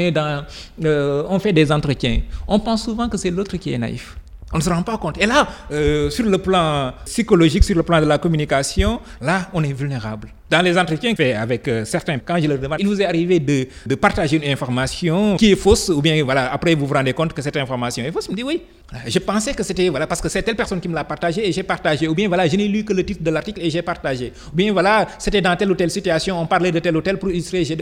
euh, 0.84 1.38
fait 1.38 1.52
des 1.52 1.70
entretiens, 1.70 2.20
on 2.48 2.58
pense 2.58 2.84
souvent 2.84 3.08
que 3.08 3.16
c'est 3.16 3.30
l'autre 3.30 3.56
qui 3.56 3.72
est 3.72 3.78
naïf. 3.78 4.16
On 4.52 4.58
ne 4.58 4.62
se 4.62 4.70
rend 4.70 4.82
pas 4.82 4.96
compte. 4.96 5.18
Et 5.18 5.26
là, 5.26 5.48
euh, 5.72 6.08
sur 6.08 6.24
le 6.24 6.38
plan 6.38 6.92
psychologique, 7.04 7.64
sur 7.64 7.76
le 7.76 7.82
plan 7.82 8.00
de 8.00 8.06
la 8.06 8.18
communication, 8.18 9.00
là, 9.20 9.48
on 9.52 9.62
est 9.64 9.72
vulnérable. 9.72 10.28
Dans 10.48 10.62
les 10.62 10.78
entretiens 10.78 11.10
que 11.10 11.16
fait 11.16 11.32
avec 11.34 11.66
euh, 11.66 11.84
certains, 11.84 12.18
quand 12.20 12.38
je 12.40 12.46
leur 12.46 12.58
demande, 12.58 12.78
il 12.78 12.86
vous 12.86 13.02
est 13.02 13.04
arrivé 13.04 13.40
de, 13.40 13.66
partager 13.96 14.36
une 14.36 14.48
information 14.48 15.36
qui 15.36 15.50
est 15.50 15.56
fausse, 15.56 15.88
ou 15.88 16.00
bien 16.00 16.22
voilà, 16.22 16.52
après 16.52 16.76
vous 16.76 16.86
vous 16.86 16.94
rendez 16.94 17.12
compte 17.12 17.32
que 17.32 17.42
cette 17.42 17.56
information 17.56 18.04
est 18.04 18.12
fausse, 18.12 18.28
me 18.28 18.36
dit 18.36 18.44
oui. 18.44 18.62
Je 19.08 19.18
pensais 19.18 19.52
que 19.54 19.64
c'était 19.64 19.88
voilà 19.88 20.06
parce 20.06 20.20
que 20.20 20.28
c'est 20.28 20.42
telle 20.44 20.54
personne 20.54 20.80
qui 20.80 20.88
me 20.88 20.94
l'a 20.94 21.02
partagé 21.02 21.48
et 21.48 21.50
j'ai 21.50 21.64
partagé, 21.64 22.06
ou 22.06 22.14
bien 22.14 22.28
voilà, 22.28 22.46
je 22.46 22.54
n'ai 22.54 22.68
lu 22.68 22.84
que 22.84 22.92
le 22.92 23.04
titre 23.04 23.24
de 23.24 23.30
l'article 23.30 23.60
et 23.60 23.70
j'ai 23.70 23.82
partagé, 23.82 24.32
ou 24.52 24.54
bien 24.54 24.72
voilà, 24.72 25.08
c'était 25.18 25.40
dans 25.40 25.56
telle 25.56 25.72
ou 25.72 25.74
telle 25.74 25.90
situation, 25.90 26.40
on 26.40 26.46
parlait 26.46 26.70
de 26.70 26.78
tel 26.78 26.96
ou 26.96 27.00
tel 27.00 27.18
pour. 27.18 27.28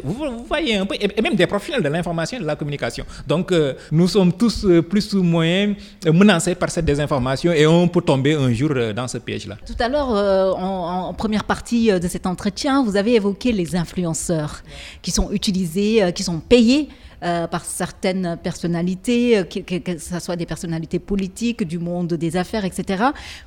Vous, 0.03 0.45
voyez 0.49 0.77
un 0.77 0.87
peu, 0.87 0.95
et 0.99 1.21
même 1.21 1.35
des 1.35 1.47
profils 1.47 1.83
de 1.83 1.89
l'information 1.91 2.39
et 2.39 2.41
de 2.41 2.47
la 2.47 2.57
communication. 2.57 3.05
Donc 3.27 3.53
euh, 3.53 3.75
nous 3.93 4.09
sommes 4.09 4.33
tous 4.33 4.65
euh, 4.65 4.81
plus 4.81 5.13
ou 5.13 5.23
moins 5.23 5.75
menacés 6.11 6.55
par 6.55 6.71
cette 6.71 6.87
désinformation 6.87 7.53
et 7.53 7.67
on 7.67 7.87
peut 7.89 8.01
tomber 8.01 8.33
un 8.33 8.51
jour 8.55 8.71
dans 8.97 9.07
ce 9.07 9.19
piège-là. 9.19 9.59
Tout 9.67 9.77
à 9.79 9.89
l'heure, 9.91 10.09
en, 10.09 11.09
en 11.09 11.13
première 11.13 11.45
partie 11.45 11.93
de 11.93 12.09
cet 12.09 12.27
entretien 12.27 12.54
Tiens, 12.55 12.85
vous 12.85 12.97
avez 12.97 13.15
évoqué 13.15 13.53
les 13.53 13.75
influenceurs 13.77 14.63
qui 15.03 15.11
sont 15.11 15.31
utilisés, 15.33 16.03
euh, 16.03 16.11
qui 16.13 16.23
sont 16.23 16.39
payés 16.39 16.89
euh, 17.25 17.47
par 17.47 17.65
certaines 17.65 18.37
personnalités, 18.43 19.39
euh, 19.39 19.45
que, 19.45 19.99
ce 19.99 20.19
soit 20.21 20.37
des 20.37 20.45
personnalités 20.45 20.99
politiques, 20.99 21.67
du 21.67 21.79
monde 21.79 22.13
des 22.15 22.37
affaires, 22.37 22.67
etc., 22.67 23.03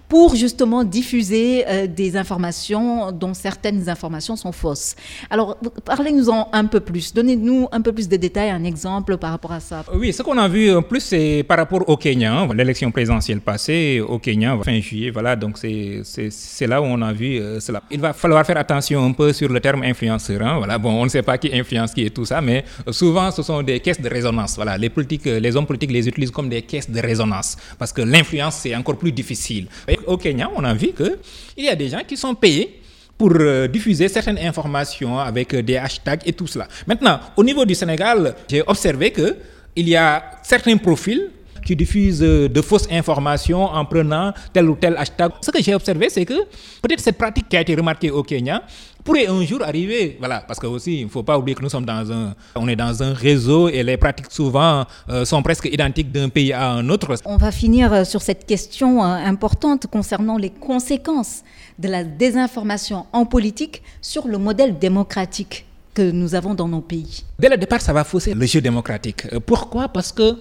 pour 0.10 0.36
justement 0.36 0.84
diffuser 0.84 1.64
euh, 1.68 1.86
des 1.86 2.18
informations 2.18 3.12
dont 3.12 3.36
certaines 3.36 3.88
informations 3.88 4.36
sont 4.36 4.52
fausses. 4.52 4.96
Alors, 5.30 5.58
parlez-nous-en 5.86 6.50
un 6.54 6.66
peu 6.66 6.80
plus. 6.80 7.14
Donnez-nous 7.14 7.68
un 7.72 7.82
peu 7.82 7.92
plus 7.92 8.10
de 8.10 8.16
détails, 8.18 8.50
un 8.50 8.64
exemple 8.64 9.18
par 9.18 9.30
rapport 9.30 9.52
à 9.52 9.60
ça. 9.60 9.84
Oui, 9.94 10.12
ce 10.12 10.24
qu'on 10.24 10.40
a 10.40 10.48
vu 10.48 10.74
en 10.74 10.82
plus, 10.82 11.02
c'est 11.02 11.46
par 11.48 11.58
rapport 11.58 11.88
au 11.88 11.98
Kenya, 11.98 12.34
hein, 12.34 12.48
l'élection 12.56 12.90
présidentielle 12.90 13.42
passée 13.42 14.00
au 14.00 14.18
Kenya, 14.18 14.58
fin 14.64 14.80
juillet, 14.80 15.12
voilà, 15.12 15.36
donc 15.36 15.60
c'est 15.60 16.68
là 16.68 16.82
où 16.82 16.86
on 16.86 17.02
a 17.04 17.14
vu 17.14 17.40
cela. 17.60 17.84
Il 17.92 18.00
va 18.00 18.14
falloir 18.14 18.44
faire 18.44 18.58
attention 18.58 19.06
un 19.06 19.12
peu 19.12 19.32
sur 19.34 19.50
le 19.50 19.60
terme 19.60 19.84
influenceur. 19.84 20.42
Hein, 20.42 20.58
voilà, 20.58 20.80
bon, 20.80 21.00
on 21.00 21.04
ne 21.04 21.10
sait 21.10 21.22
pas 21.22 21.38
qui 21.38 21.54
influence 21.54 21.94
qui 21.94 22.02
et 22.02 22.10
tout 22.10 22.26
ça, 22.26 22.42
mais 22.42 22.66
souvent, 22.90 23.30
ce 23.30 23.44
sont 23.44 23.67
des 23.68 23.80
caisses 23.80 24.02
de 24.02 24.10
résonance. 24.10 24.56
Voilà, 24.56 24.78
les, 24.78 24.90
politiques, 24.90 25.26
les 25.26 25.56
hommes 25.56 25.68
politiques 25.68 25.92
les 25.92 26.08
utilisent 26.08 26.32
comme 26.32 26.50
des 26.50 26.62
caisses 26.64 26.90
de 26.90 27.00
résonance 27.00 27.58
parce 27.78 27.94
que 27.94 28.02
l'influence, 28.02 28.56
c'est 28.64 28.76
encore 28.76 28.98
plus 28.98 29.12
difficile. 29.12 29.68
au 30.08 30.18
Kenya, 30.18 30.50
on 30.56 30.64
a 30.64 30.74
vu 30.74 30.90
qu'il 30.94 31.66
y 31.66 31.70
a 31.70 31.76
des 31.76 31.90
gens 31.90 32.02
qui 32.08 32.18
sont 32.18 32.34
payés 32.34 32.82
pour 33.18 33.32
euh, 33.34 33.68
diffuser 33.68 34.08
certaines 34.08 34.38
informations 34.38 35.20
avec 35.20 35.54
euh, 35.54 35.64
des 35.64 35.78
hashtags 35.78 36.22
et 36.26 36.34
tout 36.34 36.48
cela. 36.48 36.68
Maintenant, 36.86 37.20
au 37.36 37.44
niveau 37.44 37.66
du 37.66 37.74
Sénégal, 37.76 38.36
j'ai 38.50 38.62
observé 38.66 39.12
qu'il 39.12 39.90
y 39.90 39.96
a 39.96 40.24
certains 40.44 40.78
profils 40.78 41.32
qui 41.68 41.76
diffusent 41.76 42.24
euh, 42.24 42.48
de 42.48 42.62
fausses 42.62 42.88
informations 42.90 43.66
en 43.66 43.84
prenant 43.84 44.32
tel 44.54 44.70
ou 44.70 44.76
tel 44.76 44.96
hashtag. 44.96 45.32
Ce 45.42 45.52
que 45.52 45.62
j'ai 45.62 45.76
observé, 45.76 46.10
c'est 46.10 46.24
que 46.24 46.46
peut-être 46.82 47.02
cette 47.02 47.18
pratique 47.18 47.50
qui 47.50 47.58
a 47.58 47.62
été 47.62 47.76
remarquée 47.76 48.10
au 48.10 48.24
Kenya 48.24 48.64
pourrait 49.04 49.28
un 49.28 49.44
jour 49.44 49.62
arriver. 49.62 50.16
Voilà, 50.18 50.46
parce 50.48 50.60
que 50.62 50.68
aussi, 50.68 51.02
il 51.02 51.06
ne 51.06 51.10
faut 51.10 51.24
pas 51.24 51.38
oublier 51.38 51.56
que 51.56 51.62
nous 51.62 51.70
sommes 51.70 51.86
dans 51.86 52.10
un, 52.10 52.34
on 52.56 52.70
est 52.70 52.78
dans 52.78 53.04
un 53.04 53.14
réseau 53.14 53.68
et 53.68 53.84
les 53.84 53.98
pratiques 53.98 54.32
souvent 54.32 54.86
euh, 55.10 55.26
sont 55.26 55.44
presque 55.44 55.66
identiques 55.66 56.10
d'un 56.10 56.30
pays 56.30 56.54
à 56.54 56.70
un 56.72 56.88
autre. 56.88 57.14
On 57.26 57.36
va 57.36 57.52
finir 57.52 57.92
euh, 57.92 58.04
sur 58.06 58.22
cette 58.22 58.46
question 58.46 59.04
importante 59.04 59.88
concernant 59.88 60.38
les 60.38 60.52
conséquences 60.52 61.42
de 61.80 61.90
la 61.90 62.06
désinformation 62.06 63.08
en 63.12 63.26
politique 63.26 63.82
sur 64.02 64.26
le 64.30 64.38
modèle 64.38 64.80
démocratique 64.80 65.66
que 65.94 66.12
nous 66.12 66.34
avons 66.34 66.54
dans 66.54 66.70
nos 66.70 66.82
pays. 66.82 67.26
Dès 67.38 67.50
le 67.50 67.58
départ, 67.58 67.82
ça 67.82 67.92
va 67.92 68.06
fausser 68.06 68.34
le 68.34 68.46
jeu 68.46 68.62
démocratique. 68.62 69.28
Pourquoi? 69.46 69.90
Parce 69.90 70.14
que 70.14 70.38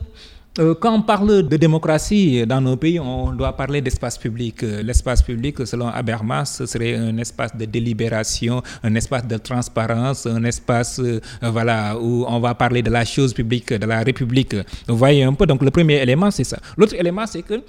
quand 0.57 0.95
on 0.95 1.03
parle 1.03 1.43
de 1.47 1.57
démocratie 1.57 2.47
dans 2.47 2.63
nos 2.63 2.77
pays, 2.77 2.99
on 2.99 3.33
doit 3.33 3.53
parler 3.55 3.83
d'espace 3.83 4.17
public. 4.17 4.63
Euh, 4.63 4.83
l'espace 4.83 5.23
public, 5.23 5.67
selon 5.67 5.89
Habermas, 5.89 6.63
serait 6.65 6.95
un 6.95 7.17
espace 7.19 7.55
de 7.55 7.67
délibération, 7.67 8.63
un 8.83 8.95
espace 8.95 9.27
de 9.27 9.37
transparence, 9.37 10.27
un 10.27 10.43
espace 10.45 10.99
euh, 10.99 11.21
voilà, 11.43 11.99
où 11.99 12.25
on 12.27 12.41
va 12.41 12.55
parler 12.55 12.83
de 12.83 12.91
la 12.91 13.05
chose 13.05 13.35
publique, 13.35 13.73
de 13.73 13.85
la 13.85 14.01
République. 14.01 14.57
Vous 14.89 14.97
voyez 14.97 15.25
un 15.25 15.35
peu, 15.35 15.45
donc 15.47 15.63
le 15.63 15.71
premier 15.71 16.01
élément, 16.01 16.31
c'est 16.31 16.45
ça. 16.45 16.59
L'autre 16.77 16.95
élément, 16.95 17.27
c'est 17.27 17.43
que 17.43 17.61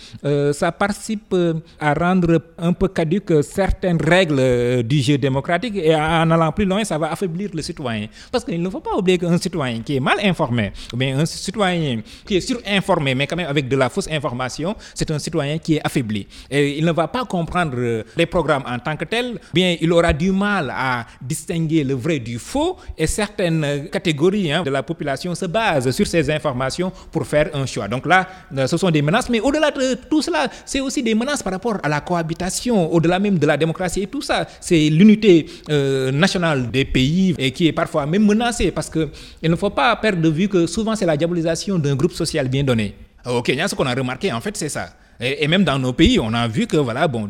ça 0.53 0.71
participe 0.71 1.35
à 1.79 1.93
rendre 1.93 2.41
un 2.57 2.73
peu 2.73 2.87
caduque 2.87 3.43
certaines 3.43 4.01
règles 4.01 4.83
du 4.83 5.01
jeu 5.01 5.17
démocratique 5.17 5.75
et 5.75 5.93
en 5.95 6.29
allant 6.31 6.51
plus 6.51 6.65
loin, 6.65 6.83
ça 6.83 6.97
va 6.97 7.11
affaiblir 7.11 7.49
le 7.53 7.61
citoyen. 7.61 8.07
Parce 8.31 8.45
qu'il 8.45 8.61
ne 8.61 8.69
faut 8.69 8.79
pas 8.79 8.95
oublier 8.95 9.17
qu'un 9.17 9.37
citoyen 9.37 9.81
qui 9.81 9.97
est 9.97 9.99
mal 9.99 10.17
informé, 10.23 10.71
ou 10.93 10.97
bien 10.97 11.19
un 11.19 11.25
citoyen 11.25 12.01
qui 12.25 12.37
est 12.37 12.41
surinformé, 12.41 12.76
informé, 12.77 13.15
mais 13.15 13.27
quand 13.27 13.35
même 13.35 13.47
avec 13.49 13.67
de 13.67 13.75
la 13.75 13.89
fausse 13.89 14.07
information, 14.09 14.75
c'est 14.93 15.09
un 15.11 15.19
citoyen 15.19 15.57
qui 15.57 15.75
est 15.75 15.81
affaibli. 15.83 16.27
Et 16.49 16.77
il 16.77 16.85
ne 16.85 16.91
va 16.91 17.07
pas 17.07 17.25
comprendre 17.25 17.75
euh, 17.77 18.03
les 18.15 18.25
programmes 18.25 18.63
en 18.67 18.79
tant 18.79 18.95
que 18.95 19.05
tels, 19.05 19.39
bien 19.53 19.75
il 19.79 19.91
aura 19.91 20.13
du 20.13 20.31
mal 20.31 20.71
à 20.75 21.05
distinguer 21.21 21.83
le 21.83 21.93
vrai 21.95 22.19
du 22.19 22.39
faux, 22.39 22.77
et 22.97 23.07
certaines 23.07 23.89
catégories 23.91 24.51
hein, 24.51 24.63
de 24.63 24.69
la 24.69 24.83
population 24.83 25.33
se 25.35 25.45
basent 25.45 25.91
sur 25.91 26.07
ces 26.07 26.29
informations 26.31 26.91
pour 27.11 27.25
faire 27.25 27.49
un 27.53 27.65
choix. 27.65 27.87
Donc 27.87 28.05
là, 28.05 28.27
euh, 28.55 28.67
ce 28.67 28.77
sont 28.77 28.91
des 28.91 29.01
menaces, 29.01 29.29
mais 29.29 29.39
au-delà 29.39 29.71
de 29.71 29.95
tout 30.09 30.21
cela, 30.21 30.47
c'est 30.65 30.79
aussi 30.79 31.03
des 31.03 31.15
menaces 31.15 31.43
par 31.43 31.53
rapport 31.53 31.77
à 31.83 31.89
la 31.89 32.01
cohabitation, 32.01 32.93
au-delà 32.93 33.19
même 33.19 33.37
de 33.37 33.45
la 33.47 33.57
démocratie 33.57 34.03
et 34.03 34.07
tout 34.07 34.21
ça. 34.21 34.47
C'est 34.59 34.89
l'unité 34.89 35.45
euh, 35.69 36.11
nationale 36.11 36.69
des 36.71 36.85
pays 36.85 37.35
et 37.37 37.51
qui 37.51 37.67
est 37.67 37.71
parfois 37.71 38.05
même 38.05 38.25
menacée 38.25 38.71
parce 38.71 38.89
qu'il 38.89 39.09
ne 39.43 39.55
faut 39.55 39.69
pas 39.69 39.95
perdre 39.95 40.21
de 40.21 40.29
vue 40.29 40.47
que 40.47 40.67
souvent 40.67 40.95
c'est 40.95 41.05
la 41.05 41.17
diabolisation 41.17 41.79
d'un 41.79 41.95
groupe 41.95 42.13
social 42.13 42.47
bien 42.49 42.63
donné. 42.67 42.93
Au 43.25 43.41
Kenya, 43.41 43.67
ce 43.67 43.73
qu'on 43.73 43.87
a 43.87 43.95
remarqué, 43.95 44.31
en 44.31 44.39
fait, 44.39 44.55
c'est 44.55 44.69
ça. 44.69 44.93
Et, 45.19 45.47
même 45.47 45.63
dans 45.63 45.79
nos 45.79 45.93
pays, 45.93 46.19
on 46.19 46.33
a 46.33 46.47
vu 46.47 46.67
que, 46.67 46.77
voilà, 46.77 47.07
bon, 47.07 47.29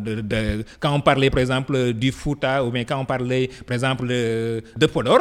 quand 0.79 0.93
on 0.93 1.01
parlait, 1.01 1.29
par 1.29 1.39
exemple, 1.39 1.93
du 1.93 2.11
Fouta, 2.11 2.63
ou 2.63 2.71
bien 2.71 2.83
quand 2.83 2.99
on 2.99 3.05
parlait, 3.05 3.49
par 3.65 3.75
exemple, 3.75 4.07
de 4.07 4.85
Podor, 4.91 5.19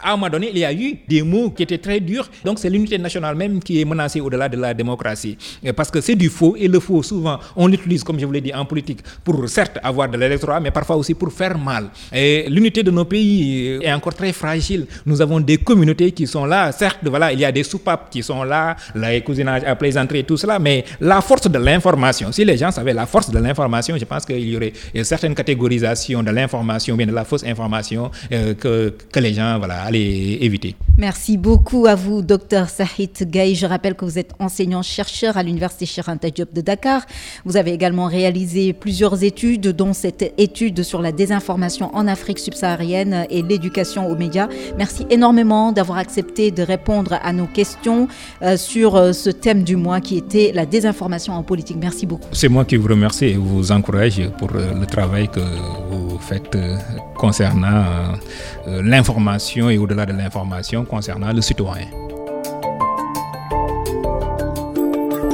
à 0.00 0.12
un 0.12 0.16
moment 0.16 0.30
donné, 0.30 0.50
il 0.52 0.58
y 0.58 0.64
a 0.64 0.72
eu 0.72 0.98
des 1.08 1.22
mots 1.22 1.50
qui 1.50 1.62
étaient 1.62 1.78
très 1.78 2.00
durs. 2.00 2.28
Donc, 2.44 2.58
c'est 2.58 2.70
l'unité 2.70 2.98
nationale 2.98 3.36
même 3.36 3.60
qui 3.62 3.80
est 3.80 3.84
menacée 3.84 4.20
au-delà 4.20 4.48
de 4.48 4.56
la 4.56 4.74
démocratie. 4.74 5.36
parce 5.76 5.90
que 5.90 6.00
c'est 6.00 6.16
du 6.16 6.28
faux, 6.28 6.56
et 6.56 6.68
le 6.68 6.80
faux, 6.80 7.02
souvent, 7.02 7.38
on 7.56 7.66
l'utilise, 7.66 8.02
comme 8.02 8.18
je 8.18 8.26
vous 8.26 8.32
l'ai 8.32 8.40
dit, 8.40 8.54
en 8.54 8.64
politique, 8.64 9.00
pour 9.24 9.48
certes 9.48 9.78
avoir 9.82 10.08
de 10.08 10.16
l'électorat, 10.16 10.60
mais 10.60 10.70
parfois 10.70 10.96
aussi 10.96 11.14
pour 11.14 11.32
faire 11.32 11.56
mal. 11.58 11.88
Et 12.12 12.46
l'unité 12.48 12.82
de 12.82 12.90
nos 12.90 13.04
pays 13.04 13.78
est 13.80 13.92
encore 13.92 14.14
très 14.14 14.32
fragile. 14.32 14.86
Nous 15.06 15.20
avons 15.20 15.40
des 15.40 15.58
communautés 15.58 16.12
qui 16.12 16.26
sont 16.26 16.44
là. 16.44 16.72
Certes, 16.72 16.98
voilà, 17.04 17.32
il 17.32 17.40
y 17.40 17.44
a 17.44 17.52
des 17.52 17.62
soupapes 17.62 18.10
qui 18.10 18.22
sont 18.22 18.42
là, 18.42 18.76
les 18.94 19.20
cousinages 19.22 19.62
à 19.64 19.74
plaisanterie, 19.76 20.24
tout 20.24 20.36
cela, 20.36 20.58
mais 20.58 20.84
la 21.00 21.20
force 21.20 21.48
de 21.48 21.58
l'information, 21.58 21.91
si 22.32 22.44
les 22.44 22.56
gens 22.56 22.70
savaient 22.70 22.94
la 22.94 23.06
force 23.06 23.30
de 23.30 23.38
l'information, 23.38 23.96
je 23.96 24.04
pense 24.04 24.24
qu'il 24.24 24.48
y 24.48 24.56
aurait 24.56 24.72
une 24.94 25.04
certaine 25.04 25.34
catégorisation 25.34 26.22
de 26.22 26.30
l'information, 26.30 26.96
bien 26.96 27.06
de 27.06 27.12
la 27.12 27.24
fausse 27.24 27.44
information 27.44 28.10
euh, 28.32 28.54
que, 28.54 29.20
les 29.20 29.34
gens 29.34 29.58
voilà, 29.58 29.82
allaient 29.82 30.38
éviter. 30.42 30.74
Merci 30.98 31.38
beaucoup 31.38 31.86
à 31.86 31.94
vous, 31.94 32.22
docteur 32.22 32.68
Sahit 32.68 33.24
Gaï. 33.30 33.54
Je 33.54 33.66
rappelle 33.66 33.94
que 33.94 34.04
vous 34.04 34.18
êtes 34.18 34.32
enseignant-chercheur 34.38 35.36
à 35.36 35.42
l'Université 35.42 35.86
Chiranta 35.86 36.30
Diop 36.30 36.52
de 36.52 36.60
Dakar. 36.60 37.02
Vous 37.44 37.56
avez 37.56 37.72
également 37.72 38.06
réalisé 38.06 38.72
plusieurs 38.72 39.22
études, 39.22 39.68
dont 39.68 39.92
cette 39.92 40.34
étude 40.38 40.82
sur 40.82 41.00
la 41.00 41.12
désinformation 41.12 41.94
en 41.94 42.06
Afrique 42.08 42.38
subsaharienne 42.38 43.26
et 43.30 43.42
l'éducation 43.42 44.06
aux 44.08 44.16
médias. 44.16 44.48
Merci 44.76 45.06
énormément 45.10 45.72
d'avoir 45.72 45.98
accepté 45.98 46.50
de 46.50 46.62
répondre 46.62 47.18
à 47.22 47.32
nos 47.32 47.46
questions 47.46 48.08
euh, 48.42 48.56
sur 48.56 48.96
euh, 48.96 49.12
ce 49.12 49.30
thème 49.30 49.62
du 49.62 49.76
mois 49.76 50.00
qui 50.00 50.16
était 50.16 50.52
la 50.54 50.66
désinformation 50.66 51.34
en 51.34 51.42
politique. 51.42 51.76
Merci 51.82 52.06
beaucoup. 52.06 52.28
C'est 52.32 52.48
moi 52.48 52.64
qui 52.64 52.76
vous 52.76 52.88
remercie 52.88 53.26
et 53.26 53.34
vous 53.34 53.72
encourage 53.72 54.22
pour 54.38 54.50
euh, 54.54 54.72
le 54.78 54.86
travail 54.86 55.28
que 55.28 55.40
vous 55.90 56.16
faites 56.18 56.54
euh, 56.54 56.76
concernant 57.16 57.84
euh, 58.68 58.82
l'information 58.84 59.68
et 59.68 59.78
au-delà 59.78 60.06
de 60.06 60.12
l'information 60.12 60.84
concernant 60.84 61.32
le 61.32 61.40
citoyen. 61.40 61.88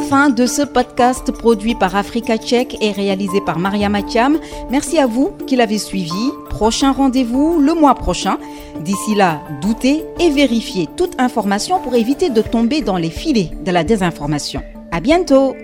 Fin 0.08 0.30
de 0.30 0.46
ce 0.46 0.62
podcast 0.62 1.30
produit 1.32 1.74
par 1.74 1.94
Africa 1.94 2.38
Tchèque 2.38 2.78
et 2.80 2.92
réalisé 2.92 3.42
par 3.44 3.58
Maria 3.58 3.90
Matiam. 3.90 4.38
Merci 4.70 4.98
à 4.98 5.06
vous 5.06 5.32
qui 5.46 5.54
l'avez 5.54 5.76
suivi. 5.76 6.32
Prochain 6.48 6.92
rendez-vous 6.92 7.60
le 7.60 7.74
mois 7.74 7.94
prochain. 7.94 8.38
D'ici 8.80 9.14
là, 9.14 9.42
doutez 9.60 10.02
et 10.18 10.30
vérifiez 10.30 10.88
toute 10.96 11.20
information 11.20 11.78
pour 11.78 11.94
éviter 11.94 12.30
de 12.30 12.40
tomber 12.40 12.80
dans 12.80 12.96
les 12.96 13.10
filets 13.10 13.50
de 13.66 13.70
la 13.70 13.84
désinformation. 13.84 14.62
À 14.90 15.00
bientôt! 15.00 15.54